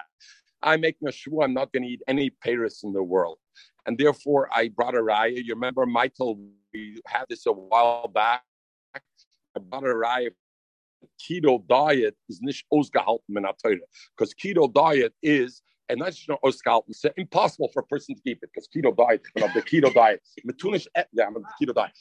[0.62, 3.38] I make nashua, I'm not going to eat any peris in the world.
[3.86, 5.42] And therefore, I brought a raya.
[5.44, 6.38] You remember, Michael,
[6.72, 8.42] we had this a while back.
[8.94, 10.30] I brought a raya.
[11.20, 13.44] Keto diet is nicht ausgehalten in
[14.16, 16.88] because keto diet is and that's just ausgehalten.
[16.88, 20.22] It's impossible for a person to keep it because keto diet, know, the keto diet,
[20.48, 21.92] metunish, yeah, the keto diet,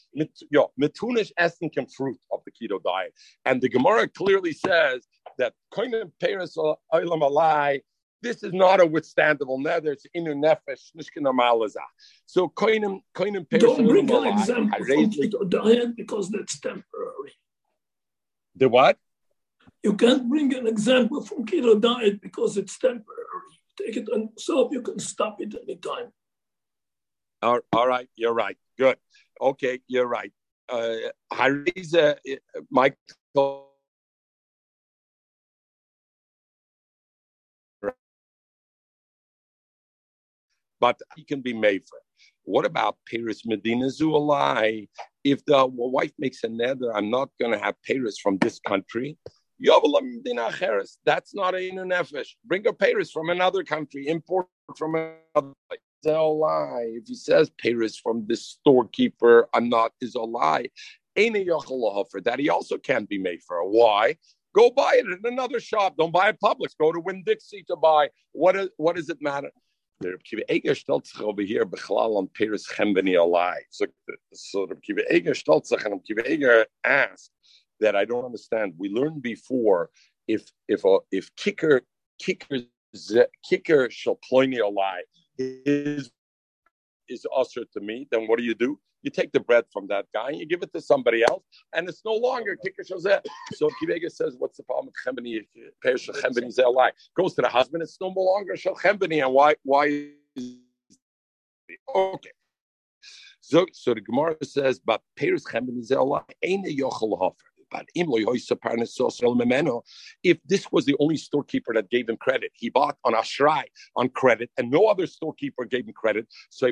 [0.50, 3.14] yo, metunish essen can fruit of the keto diet,
[3.46, 5.06] and the Gemara clearly says
[5.38, 7.82] that koinem peres oilam alai
[8.22, 9.94] this is not a withstandable nether.
[9.94, 11.84] It's inu nefesh nishkin normaliza.
[12.26, 17.34] So koinim koinim Don't bring an example from keto diet because that's temporary.
[18.56, 18.98] The what?
[19.84, 23.56] You can't bring an example from keto diet because it's temporary.
[23.78, 24.70] Take it on yourself.
[24.72, 26.12] You can stop it anytime.
[27.42, 28.58] All, all right, you're right.
[28.78, 28.98] Good.
[29.40, 30.32] Okay, you're right.
[30.70, 30.96] Uh,
[31.34, 33.71] Hariza, uh, Michael
[40.82, 42.00] but he can be made for.
[42.44, 44.90] What about Paris Medina Zualai?
[45.24, 49.18] If the wife makes a nether, I'm not going to have Paris from this country.
[51.06, 52.30] That's not a nefesh.
[52.46, 55.80] Bring a Paris from another country, import from another place.
[56.04, 60.66] If he says Paris from this storekeeper, I'm not is a lie.
[61.16, 63.64] That he also can't be made for.
[63.70, 64.16] Why?
[64.56, 65.96] Go buy it in another shop.
[65.98, 66.76] Don't buy it Publix.
[66.80, 68.10] Go to Winn Dixie to buy.
[68.32, 69.52] What, is, what does it matter?
[70.02, 70.74] Eger.
[73.70, 73.88] So,
[74.34, 75.34] so the Kiva Eger
[76.28, 77.32] Eger asked
[77.80, 78.74] that I don't understand.
[78.78, 79.90] We learned before
[80.28, 81.82] if if uh, if kicker
[82.20, 82.60] kicker
[83.48, 85.02] kicker shall ploini alai
[85.38, 86.12] is
[87.10, 88.80] is usher to me, then what do you do?
[89.04, 91.90] You take the bread from that guy and you give it to somebody else, and
[91.90, 93.26] it's no longer kicker shozeh.
[93.54, 95.48] So Kivega says, "What's the problem with chembeni?
[95.82, 97.84] Perish zelai goes to the husband.
[97.84, 99.56] It's no longer shel chembeni, and why?
[99.64, 100.12] Why?
[100.36, 100.58] Is
[101.96, 102.32] okay."
[103.40, 108.06] So, so the Gemara says, "But perish chembeni zelai ain't a yochel hofer." But if
[110.46, 113.64] this was the only storekeeper that gave him credit, he bought on Ashrai
[113.96, 116.28] on credit, and no other storekeeper gave him credit.
[116.50, 116.70] So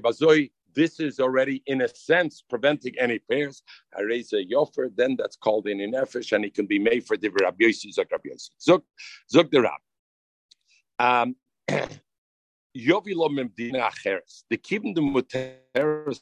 [0.75, 3.63] this is already, in a sense, preventing any pairs.
[3.97, 7.05] I raise a yofer, then that's called in an nefesh, and it can be made
[7.05, 8.49] for the Rabbi Yossi, Zok Rabbi Yossi.
[8.60, 8.84] Zok,
[9.34, 9.82] Zok the Rab.
[10.99, 11.36] Um,
[12.77, 14.43] Yovilo memdina acheres.
[14.49, 16.21] The kibim the muteres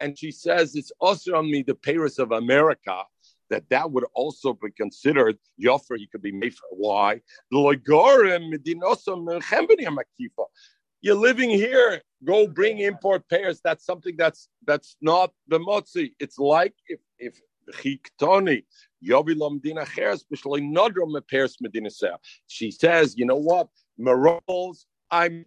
[0.00, 3.02] and she says it's also on me the Paris of America
[3.50, 5.96] that that would also be considered Yoffer.
[5.96, 7.20] He could be made for why
[11.02, 12.02] you're living here.
[12.24, 13.60] Go bring import pairs.
[13.62, 16.12] That's something that's that's not the motzi.
[16.18, 17.38] It's like if if
[17.72, 18.64] chiktoni
[19.04, 21.90] yovilom dina cheres b'shalei nodrom pairs medina
[22.46, 23.68] She says, you know what,
[23.98, 24.86] morels.
[25.10, 25.44] I'm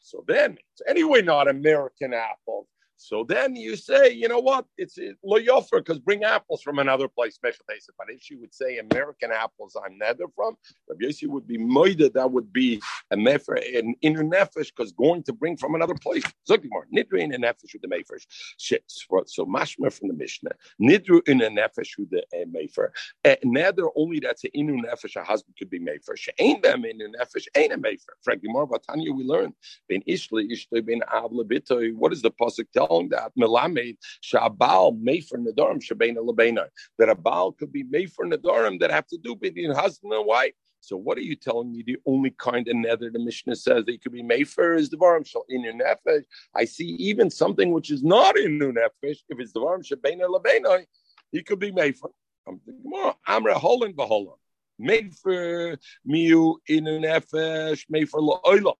[0.00, 2.66] so then it's anyway not American apples.
[3.04, 4.64] So then you say, you know what?
[4.78, 7.34] It's lo yofer because bring apples from another place.
[7.34, 7.90] Special taste.
[7.98, 10.56] But if she would say American apples, I'm nether from.
[10.88, 12.10] Rabbi Yossi would be moida.
[12.14, 12.80] That would be
[13.10, 16.22] a mefer an inner nefesh because going to bring from another place.
[16.48, 18.18] Zogimor nidru in a nefesh with the mefer.
[18.58, 18.84] Shit.
[19.26, 20.52] So mashma from the Mishnah.
[20.80, 22.88] Nidru in a nefesh with the uh, mefer.
[23.22, 25.16] Uh, nether only that's an inu nefesh.
[25.16, 26.16] A husband could be mefer.
[26.16, 27.44] She ain't them in a nefesh.
[27.54, 28.40] Ain't a mefer.
[28.44, 29.52] More about Tanya we learned
[29.90, 31.94] Ben ishli ishli ben avla bitoy.
[31.94, 32.93] What does the pasuk tell?
[33.02, 36.66] That melamed shabal mefer nedarim shebeina lebeina
[36.98, 40.52] that a baal could be mefer nedarim that have to do between husband and wife.
[40.80, 41.82] So what are you telling me?
[41.86, 45.26] The only kind of nether the Mishnah says that could be mefer is the varam
[45.26, 46.24] shal in your nefesh.
[46.54, 49.18] I see even something which is not in your nefesh.
[49.28, 50.84] If it's the varam shebeina lebeina,
[51.32, 52.10] he could be mefer.
[52.46, 54.36] I'm thinking, Amra holin beholin.
[54.80, 58.74] Mefer miu in your nefesh, mefer la'olam.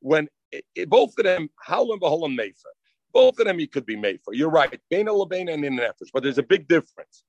[0.00, 2.72] When it, it, both of them, holin beholin mefer.
[3.12, 4.32] Both of them he could be made for.
[4.34, 4.80] You're right.
[4.90, 7.24] Bena labena and in nefesh, but there's a big difference.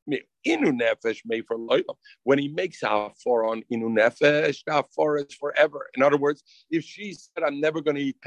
[0.47, 1.95] Inu nefesh made for loylam.
[2.23, 4.63] When he makes for on inu nefesh,
[4.95, 5.89] for is forever.
[5.95, 8.17] In other words, if she said, "I'm never going to eat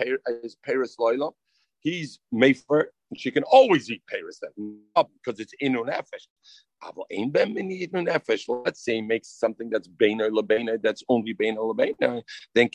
[0.43, 1.33] his Paris loylam,"
[1.81, 2.91] he's made for.
[3.17, 6.27] She can always eat Paris then because it's inu nefesh.
[6.83, 6.93] Ah,
[8.49, 12.23] Let's say he makes something that's beiner lebeiner, that's only beiner lebeiner,
[12.55, 12.69] then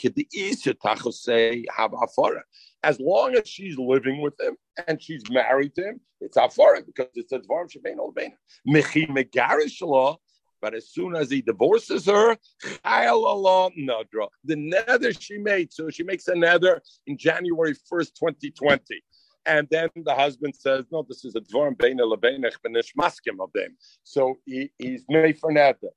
[1.13, 2.41] say have afara.
[2.83, 7.09] As long as she's living with him and she's married to him, it's afara because
[7.13, 8.37] it's a dvarm shebeiner lebeiner.
[8.67, 10.17] Mechi megarish.
[10.61, 12.37] But as soon as he divorces her,
[12.83, 19.03] the nether she made, so she makes a nether in January 1st, 2020.
[19.45, 23.75] And then the husband says, No, this is a dvorm beina lebeinech benishmaskim of them.
[24.03, 25.89] So he, he's made for nada.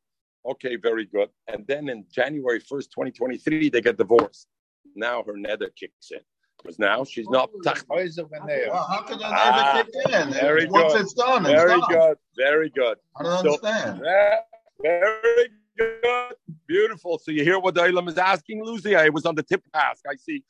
[0.47, 1.29] Okay, very good.
[1.49, 4.49] And then in January 1st, 2023, they get divorced.
[4.95, 6.21] Now her nether kicks in.
[6.63, 7.51] Because now she's not.
[7.53, 7.75] Well,
[8.87, 10.33] how can the ah, kick in?
[10.33, 11.03] Very Once good.
[11.03, 12.17] it's done, very it's good.
[12.37, 12.97] Very good.
[13.19, 14.01] I don't so, understand.
[14.81, 16.35] very good.
[16.67, 17.19] Beautiful.
[17.19, 18.97] So you hear what the Ilam is asking, Lucy?
[18.97, 20.05] I was on the tip task.
[20.09, 20.45] I see.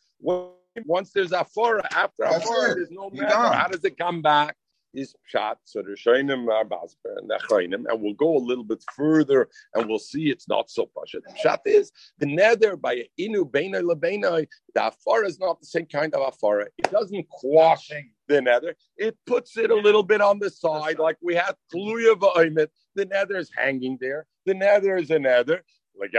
[0.84, 3.34] Once there's a afora, after a afora, there's no matter.
[3.34, 4.56] How does it come back?
[4.92, 5.58] Is shot.
[5.64, 8.84] So the Shainim are uh, Basper and the Chainim, and we'll go a little bit
[8.94, 11.18] further and we'll see it's not so pasha.
[11.42, 14.46] Shot is the nether by inu beina lebeina.
[14.72, 16.66] The afara is not the same kind of afara.
[16.78, 17.90] It doesn't quash
[18.28, 18.76] the nether.
[18.96, 22.68] It puts it a little bit on the side, like we had Tluya va'omet.
[22.94, 24.26] The nether is hanging there.
[24.46, 25.64] The nether is a nether.
[25.98, 26.12] Like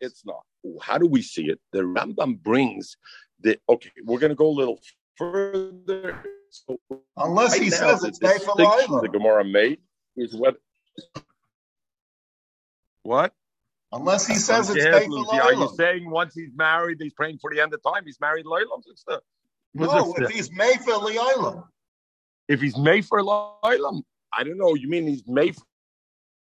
[0.00, 0.42] it's not.
[0.80, 1.60] How do we see it?
[1.72, 2.96] The Rambam brings
[3.42, 3.90] the okay.
[4.04, 4.80] We're going to go a little
[5.16, 6.16] further.
[6.50, 6.78] So
[7.16, 9.80] Unless right he now, says it's the Gemara made
[10.16, 10.56] is what.
[13.02, 13.32] What?
[13.92, 15.42] Unless he says it's day for Lila.
[15.42, 18.04] Are you saying once he's married, he's praying for the end of time?
[18.04, 18.82] He's married Loilam?
[19.74, 21.64] No, if he's made for Loilam.
[22.48, 24.74] If he's made for Loilam, I don't know.
[24.74, 25.56] You mean he's made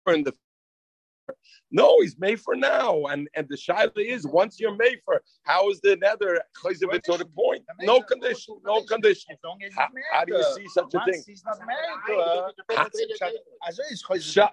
[0.03, 0.33] for in the
[1.71, 3.05] no, he's made for now.
[3.05, 7.17] And and the shaila is once you're made for, how is the nether chayzivit to
[7.17, 7.63] the point?
[7.81, 9.35] No condition, no condition.
[9.75, 11.23] How, how do you see such a thing?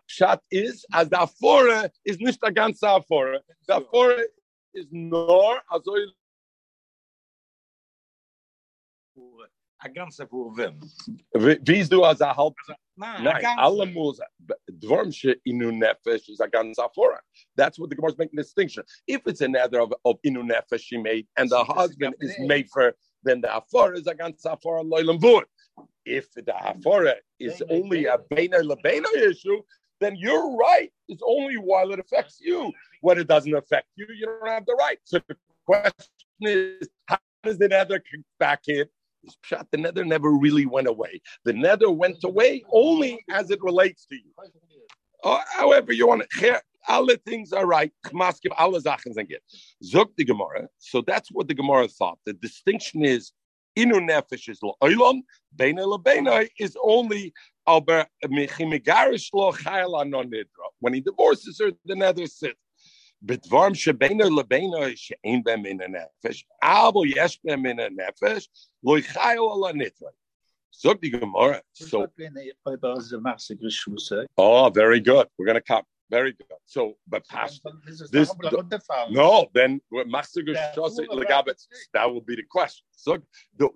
[0.07, 3.39] Shat is as the afora is nicht a ganze afora.
[3.67, 4.23] The afora
[4.75, 6.07] is nor azoy
[9.81, 10.81] a ganze Wurvim.
[11.33, 12.57] Wie ist du als er halb?
[12.97, 14.21] Nein, alle muss,
[14.81, 15.13] Dvorm
[15.47, 17.19] inu nefesh is a ganze Afora.
[17.57, 18.85] That's what the Gemara is making the distinction.
[19.07, 22.69] If it's a nether of, of inu nefesh she made, and the husband is made
[22.71, 25.45] for, then the Afora is a ganze Afora loilam vur.
[26.05, 29.63] If the Afora is only a beina lebeina issue,
[30.01, 30.91] then you're right.
[31.09, 32.73] It's only while it affects you.
[33.01, 34.99] When it doesn't affect you, you don't have the right.
[35.05, 36.07] So the question
[36.41, 38.87] is, how does the nether kick back in?
[39.45, 41.21] Pshat, the nether never really went away.
[41.45, 44.33] The nether went away only as it relates to you
[45.24, 46.62] Oh, however, you want to.
[46.88, 47.92] All the things are right.
[48.08, 49.42] Maskim alle Sachen sind gut.
[49.84, 50.68] Zog the Gemara.
[50.80, 52.20] So that's what the Gemara thought.
[52.26, 53.32] The distinction is
[53.78, 55.22] inu nefesh is lo'olam,
[55.56, 57.34] beina lebeina is only
[57.66, 60.68] aber mechimigarish lo chayla non nidra.
[60.80, 62.60] When he divorces her, the nether sits.
[63.26, 68.50] בדברם שבינו לבינו שאין בהם מן הנפש, אבל יש בהם מן הנפש,
[68.84, 70.12] לא יחיו על הנטרוי.
[70.75, 71.63] Zog the Gemara.
[71.73, 72.07] So,
[74.37, 75.27] oh, very good.
[75.39, 75.83] We're going to come.
[76.11, 76.47] Very good.
[76.65, 77.63] So, but past
[78.11, 78.33] this,
[79.11, 79.81] no, then
[81.93, 82.87] that will be the question.
[82.93, 83.19] So,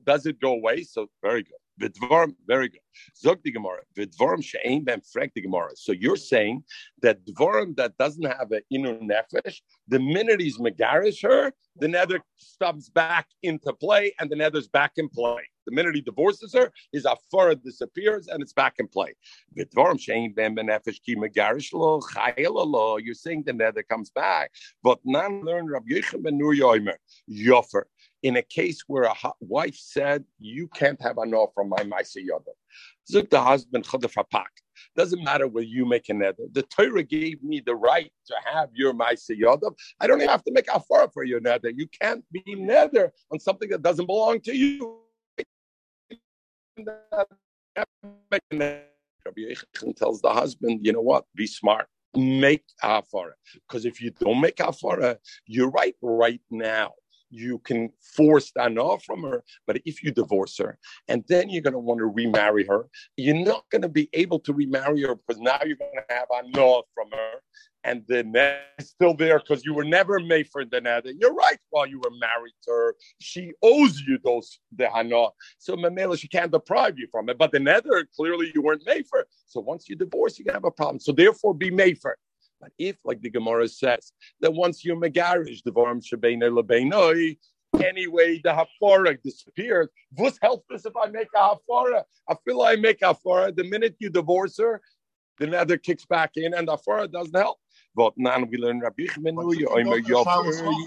[0.04, 0.82] does it go away?
[0.82, 1.58] So, very good.
[1.80, 2.80] Vidvarm, very good.
[3.16, 3.82] Zog the Gemara.
[3.96, 5.70] Vidvarm she'ain ben frek the Gemara.
[5.74, 6.64] So you're saying
[7.00, 12.20] that dvarm that doesn't have an inner nefesh, the minute he's megarish her, the nether
[12.36, 15.42] stops back into play, and the nether's back in play.
[15.66, 19.14] The minute he divorces her, his afara disappears and it's back in play.
[19.54, 19.66] You're
[19.98, 20.34] saying
[23.46, 24.50] the nether comes back,
[24.82, 26.96] but none learn Rabbi Yechim ben Nur Yoimer
[27.30, 27.84] Yofer
[28.22, 32.18] in a case where a wife said, You can't have an offer from my Maisa
[32.18, 32.52] Yoda.
[33.10, 34.44] Zuk the husband, Chapak.
[34.96, 36.44] Doesn't matter whether you make a nether.
[36.52, 39.72] The Torah gave me the right to have your Maisa Yoda.
[40.00, 41.70] I don't have to make a far for your nether.
[41.70, 45.01] You can't be nether on something that doesn't belong to you.
[49.96, 51.24] Tells the husband, you know what?
[51.34, 51.86] Be smart.
[52.14, 53.32] Make afara.
[53.54, 55.16] Because if you don't make afara,
[55.46, 56.92] you're right right now
[57.32, 59.42] you can force anah from her.
[59.66, 60.78] But if you divorce her
[61.08, 64.38] and then you're going to want to remarry her, you're not going to be able
[64.40, 67.40] to remarry her because now you're going to have anah from her.
[67.84, 71.04] And the net is still there because you were never made for the net.
[71.18, 71.58] You're right.
[71.70, 75.28] While you were married to her, she owes you those the hana.
[75.58, 77.38] So Mamela, she can't deprive you from it.
[77.38, 79.26] But the nether, clearly you weren't made for.
[79.46, 81.00] So once you divorce, you can have a problem.
[81.00, 82.16] So therefore, be made for.
[82.62, 87.36] But if, like the Gemara says, that once you're megarish, the vorm shebeina lebeinoi,
[87.84, 89.88] anyway, the hafara disappears.
[90.14, 92.04] What's helpless if I make a hafara?
[92.28, 93.54] I feel I make a hafara.
[93.54, 94.80] The minute you divorce her,
[95.38, 97.58] the nether kicks back in, and the hafara doesn't help.
[97.94, 99.68] But now we learn Rabbi Chimenu, you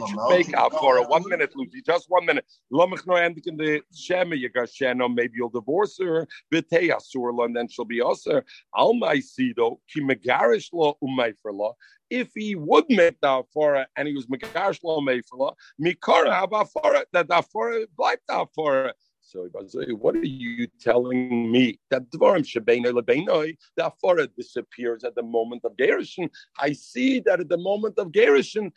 [0.08, 1.08] should make up for it.
[1.08, 2.46] One minute, Lucy, just one minute.
[2.72, 7.46] Lomich no endik in the Shema, you got Sheno, maybe you'll divorce her, Bite Asur,
[7.46, 8.44] and then she'll be Aser.
[8.76, 11.70] Almai Sido, Ki Megarish for Law.
[11.70, 11.74] Um
[12.10, 16.32] if he would make the Afora and he was Megarish Law, Umay for Law, Mikara,
[16.32, 18.92] have Afora, that Afora, like the Afora.
[19.28, 19.50] So
[19.96, 21.80] what are you telling me?
[21.90, 26.30] That Dvarim Shebeino Lebeinoi, the Afara disappears at the moment of Gerishon.
[26.60, 28.72] I see that at the moment of Gerishon,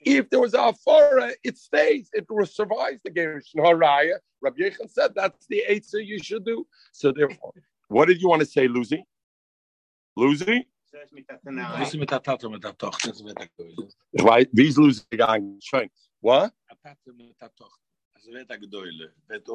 [0.00, 3.56] if there was a Afara, it stays, it survives the Gerishon.
[3.56, 6.66] Haraya, Rabbi Yechon said that's the answer you should do.
[6.92, 7.52] So therefore,
[7.88, 9.04] what did you want to say, Lucy?
[10.16, 10.66] Lucy?
[14.20, 15.60] Right, wie ist Lucy gegangen?
[15.60, 15.90] Schön.
[16.20, 16.52] What?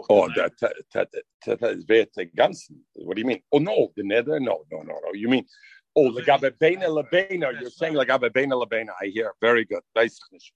[0.10, 1.10] Oh, that, that, that,
[1.46, 2.78] that, that is the ganzen.
[2.94, 3.42] What do you mean?
[3.52, 4.40] Oh, no, the er nether?
[4.40, 5.14] No, no, no, no.
[5.14, 5.46] You mean,
[5.96, 7.60] oh, the gabe bena lebena.
[7.60, 8.92] You're saying the gabe bena lebena.
[9.02, 9.34] I hear.
[9.42, 9.82] Very good.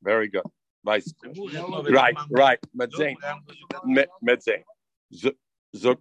[0.01, 0.43] Very good.
[0.85, 2.59] Right, right.
[2.77, 3.15] Medzain.
[4.21, 4.63] Medzain.
[5.75, 5.97] Zuk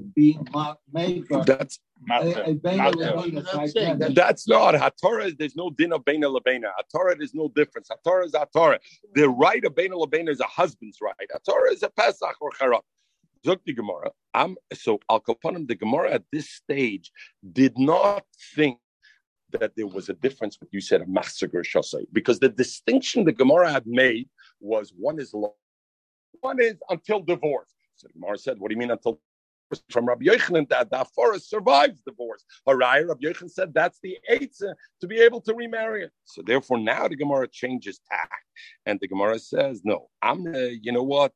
[0.00, 0.46] being
[0.92, 1.78] made for that's
[2.10, 2.54] a, a
[4.10, 5.36] that's not Hatorah.
[5.38, 6.70] There's no din of Beina Labena.
[6.78, 7.88] Hatorah there's no difference.
[7.88, 8.78] Hatorah is Hatorah.
[9.14, 11.14] The right of Beina Labena is a husband's right.
[11.34, 12.80] Hatorah is a Pesach or Charab.
[13.46, 14.10] Zok the Gemara.
[14.34, 17.12] I'm so Al Kapanim, the Gemara at this stage
[17.52, 18.24] did not
[18.54, 18.78] think
[19.50, 23.32] that there was a difference what you said of Machzager Shosai because the distinction the
[23.32, 24.28] Gemara had made
[24.60, 25.54] was one is law,
[26.40, 27.74] one is until divorce.
[27.96, 29.20] So the Gemara said, What do you mean until
[29.90, 32.44] from Rabbi Yochanan that the forest survives divorce.
[32.68, 36.10] Haraya, Rabbi Yochanan said that's the eitzah to be able to remarry it.
[36.24, 38.42] So therefore, now the Gemara changes tack,
[38.86, 40.46] and the Gemara says, "No, I'm.
[40.46, 41.32] Uh, you know what?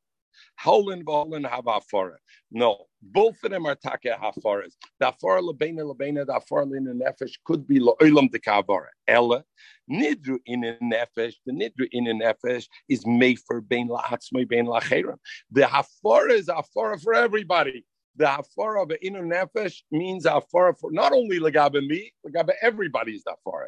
[0.55, 2.17] Howlin v'holin have afara.
[2.51, 4.73] No, both of them are take hafaras.
[4.99, 8.87] The afara lebena lebena, the afara in nefesh could be lo'ilam de kavara.
[9.07, 9.43] Ella
[9.89, 11.35] nidru in nefesh.
[11.45, 15.17] The nidru in nefesh is made for bein la'atzmai bein la'cherim.
[15.51, 17.85] The hafara is hafara for everybody
[18.17, 23.23] the hafara of inner nefesh means hafara for not only legabe me, legabe everybody is
[23.23, 23.67] the hafara.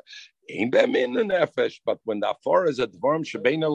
[0.49, 3.69] Ain't them in the nefesh, but when the hafara is a dvarm shebeina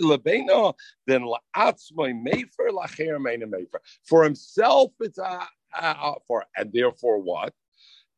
[0.00, 0.74] lebeina,
[1.06, 3.78] then la'atzmai mefer lacher meina mefer.
[4.04, 5.46] For himself, it's a,
[5.80, 7.52] a, for and therefore what?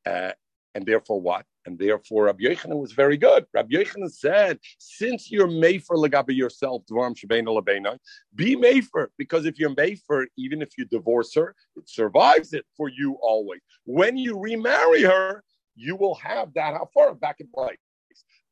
[0.07, 0.33] Uh,
[0.75, 1.45] and therefore what?
[1.67, 3.45] And therefore, Rabbi Yochanan was very good.
[3.53, 5.49] Rabbi Yochanan said, since you're
[5.81, 7.99] for legabe yourself, dvarim shebeina lebeina,
[8.35, 9.75] be for because if you're
[10.07, 13.61] for, even if you divorce her, it survives it for you always.
[13.85, 15.43] When you remarry her,
[15.75, 17.77] you will have that hafar back in place.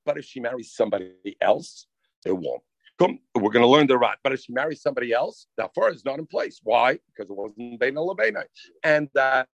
[0.04, 1.86] But if she marries somebody else,
[2.26, 2.62] it won't.
[2.98, 4.18] Come, we're going to learn the right.
[4.22, 6.60] But if she marries somebody else, the hafar is not in place.
[6.62, 6.98] Why?
[7.06, 8.44] Because it wasn't beina lebeina,
[8.82, 9.48] and that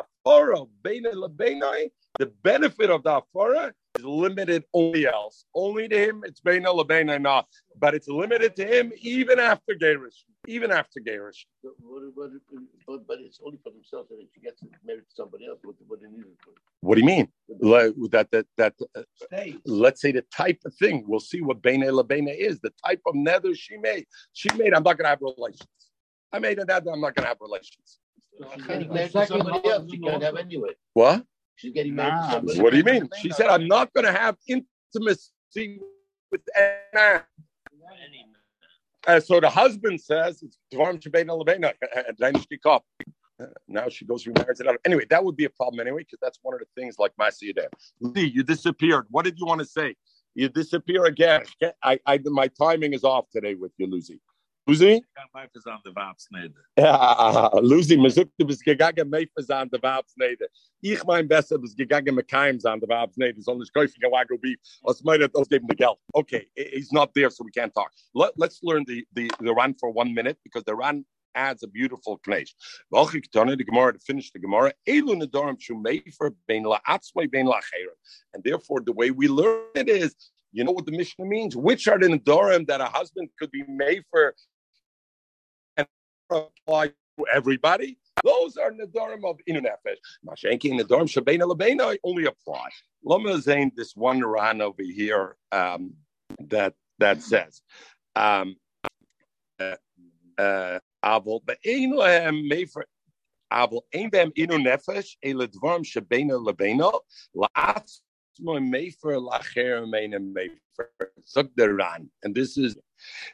[0.00, 5.44] hafara beina lebeina the benefit of the afara is limited only else.
[5.54, 7.46] Only to him, it's Beina Lebeina not.
[7.78, 10.24] But it's limited to him even after Gerish.
[10.46, 11.46] Even after Gerish.
[11.62, 11.72] But,
[12.86, 15.76] but, but, it's only for themselves that if she gets married to somebody else, what,
[15.86, 16.52] what they need for.
[16.80, 17.28] What do you mean?
[17.60, 19.02] Like, that that that uh,
[19.64, 21.04] let's say the type of thing.
[21.06, 22.60] We'll see what Beina Lebeina is.
[22.60, 24.06] The type of nether she made.
[24.34, 25.68] She made, I'm not gonna have relations.
[26.32, 27.98] I made a nether, I'm not gonna have relations.
[28.54, 29.90] She's getting married to else.
[29.90, 30.70] She can't have anyway.
[30.92, 31.24] What?
[31.56, 33.08] She's getting married to somebody What do you mean?
[33.20, 35.80] She said, I'm not gonna have intimacy
[36.30, 37.22] with any man.
[39.06, 41.72] Uh, so the husband says, it's Dvarm Shebeina Lebeina,
[42.08, 42.84] and then she cop.
[43.40, 44.76] Uh, Now she goes remarries it out.
[44.84, 47.66] Anyway, that would be a problem anyway, because that's one of the things like Masiyadeh.
[48.00, 49.06] Lee, you disappeared.
[49.10, 49.96] What did you want to say?
[50.34, 51.42] You disappear again.
[51.82, 54.20] I, I, my timing is off today with you, Lucy.
[54.66, 55.00] Lucy?
[55.12, 56.68] Kan mij verzaan de waapsnede.
[56.74, 60.48] Ja, Lucy, me zoekt, du bist gegangen, meifers an der Wabsnede.
[60.80, 64.58] Ich mein besser, bist gegangen, mit Keims an der Wabsnede, soll nicht kaufen, Wagyu beef.
[64.82, 65.98] Was meint das geben the Geld?
[66.14, 67.90] Okay, he's not there, so we can't talk.
[68.14, 71.04] Let, let's learn the, the, the run for one minute, because the run
[71.34, 72.18] adds a beautiful.
[72.90, 77.44] Welche Ketone, the Gemara, to finish the Gemara, Elu Nedorim Shu Mefer Ben La'atzmai Ben
[77.44, 77.96] La'cheren.
[78.32, 80.14] And therefore, the way we learn it is,
[80.52, 81.54] you know what the Mishnah means?
[81.54, 84.34] Which are the Nedorim that a husband could be made for
[86.30, 87.98] apply to everybody?
[88.22, 89.98] Those are Nedorim of Inu Nefesh.
[90.26, 92.68] Mashenki Nedorim Shabeina Lebeina only apply.
[93.04, 95.94] Lama Zain, this one Ran over here um,
[96.48, 97.60] that that says,
[98.16, 98.56] um,
[99.60, 99.76] uh,
[100.38, 100.78] uh,
[104.36, 106.92] inu nefesh ele dvarim shebeina lebeina
[107.36, 110.88] la'atzmo mefer lacher meina mefer
[111.26, 111.78] zog der
[112.22, 112.76] and this is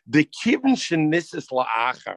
[0.07, 2.17] the kivin shenisses la'acher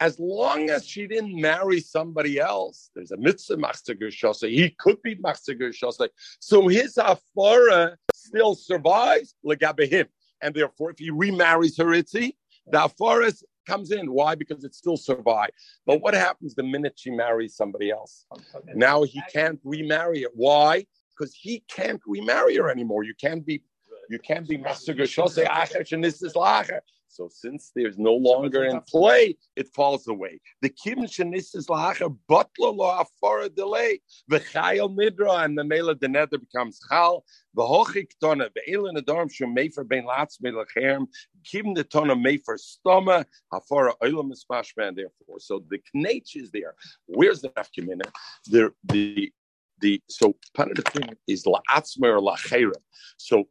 [0.00, 4.50] as long as she didn't marry somebody else, there's a mitzvah machzager shosei.
[4.50, 6.08] He could be machzager shosei.
[6.40, 10.06] So his afara still survives legabe him.
[10.42, 12.34] And therefore, if he remarries her itzi,
[12.66, 13.32] the afara
[13.66, 14.12] comes in.
[14.12, 14.34] Why?
[14.34, 15.52] Because it still survives.
[15.86, 18.26] But what happens the minute she marries somebody else?
[18.74, 20.28] Now he can't remarry her.
[20.34, 20.86] Why?
[21.16, 23.04] Because he can't remarry her anymore.
[23.04, 23.62] You can't be,
[24.10, 26.80] you can't be machzager shosei acher shenisses lacher.
[27.14, 30.40] So since there's no longer in play, it falls away.
[30.62, 34.00] The kim shenisses lacher butler lo afara delay.
[34.26, 37.24] The chayil nidra and the mela the nether becomes chal.
[37.54, 41.06] The hochik tona the elin adorm shum mefer ben latz melachem.
[41.44, 44.96] Kim the tona mefer stoma afara oilam espashman.
[44.96, 46.74] Therefore, so the knach is there.
[47.06, 48.10] Where's the nafkamina?
[48.46, 49.32] The the
[49.78, 52.82] the so part of the thing is la'atzma or la'cherem.
[53.18, 53.44] So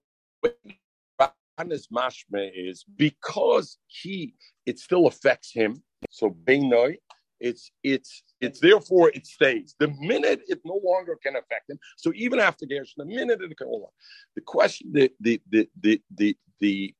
[1.69, 4.35] His mashme is because he
[4.65, 5.83] it still affects him.
[6.09, 6.97] So Beinoi,
[7.39, 9.75] it's it's it's therefore it stays.
[9.79, 11.77] The minute it no longer can affect him.
[11.97, 13.89] So even after Gershon, the minute it can hold on.
[14.35, 16.95] The question, the the the the the the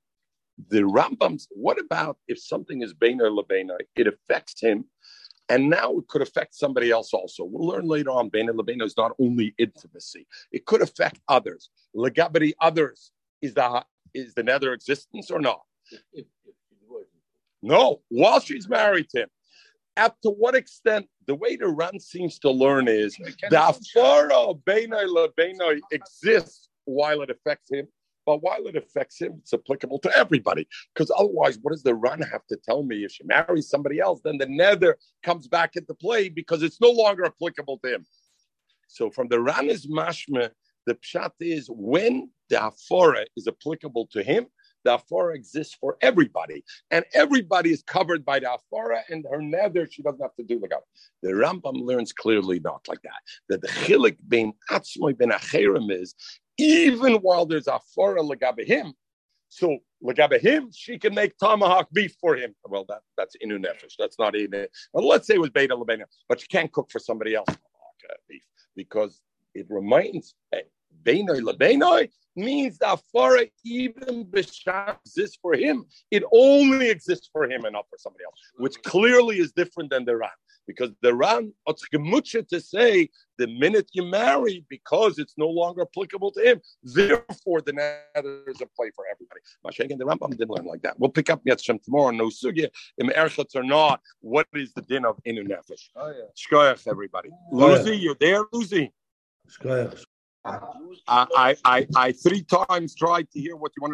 [0.70, 3.78] the Rambam's, what about if something is Beiner Lebeiner?
[3.95, 4.86] It affects him,
[5.49, 7.43] and now it could affect somebody else also.
[7.43, 11.70] We'll learn later on Beiner Lebeiner is not only intimacy, it could affect others.
[11.95, 13.84] Legabity others is the
[14.14, 15.61] is the nether existence or not?
[17.61, 19.30] No, while she's married to him.
[19.95, 25.05] Up to what extent the way the Ran seems to learn is the afara beinai
[25.05, 27.88] lebeinai exists while it affects him,
[28.26, 30.68] but while it affects him, it's applicable to everybody.
[30.93, 33.03] Because otherwise, what does the Ran have to tell me?
[33.03, 36.89] If she marries somebody else, then the nether comes back into play because it's no
[36.89, 38.05] longer applicable to him.
[38.88, 40.49] So from the Ran is mashma,
[40.86, 44.47] the pshat is when the afara is applicable to him,
[44.84, 49.88] the afara exists for everybody, and everybody is covered by the afara, and her nether
[49.89, 50.84] she doesn't have to do like that.
[51.21, 53.21] The Rambam learns clearly not like that.
[53.49, 56.15] That the chilik bein atzmoy ben acherim is
[56.57, 58.93] even while there's afara legabe him.
[59.49, 62.55] So legabe him, she can make tomahawk beef for him.
[62.65, 63.93] Well, that that's inu nefesh.
[63.97, 64.67] That's not inu.
[64.93, 67.99] Well, let's say it was beta lebena, but she can't cook for somebody else tomahawk
[68.09, 68.43] uh, beef
[68.75, 69.21] because
[69.54, 70.36] it reminds
[71.04, 75.86] benoi lebenoi means the afara even b'sham exists for him.
[76.12, 80.06] It only exists for him and not for somebody else, which clearly is different than
[80.06, 80.30] the Ran.
[80.66, 86.32] Because the Ran, Otzkemucha to say the minute you marry, because it's no longer applicable
[86.32, 89.41] to him, therefore the nether is a play for everybody.
[89.66, 90.97] Mashiach and the Rambam didn't learn like that.
[90.97, 92.12] We'll pick up Yetzshem tomorrow.
[92.12, 93.99] No sugya, im erchatz or not.
[94.22, 95.89] What is the din of inu nefesh?
[95.97, 96.30] Oh, yeah.
[96.38, 97.30] Shkoyach, everybody.
[97.51, 97.58] Oh.
[97.58, 98.91] Lucy, you're there, Lucy.
[101.07, 103.91] I, I, I three times tried to hear what you wanted.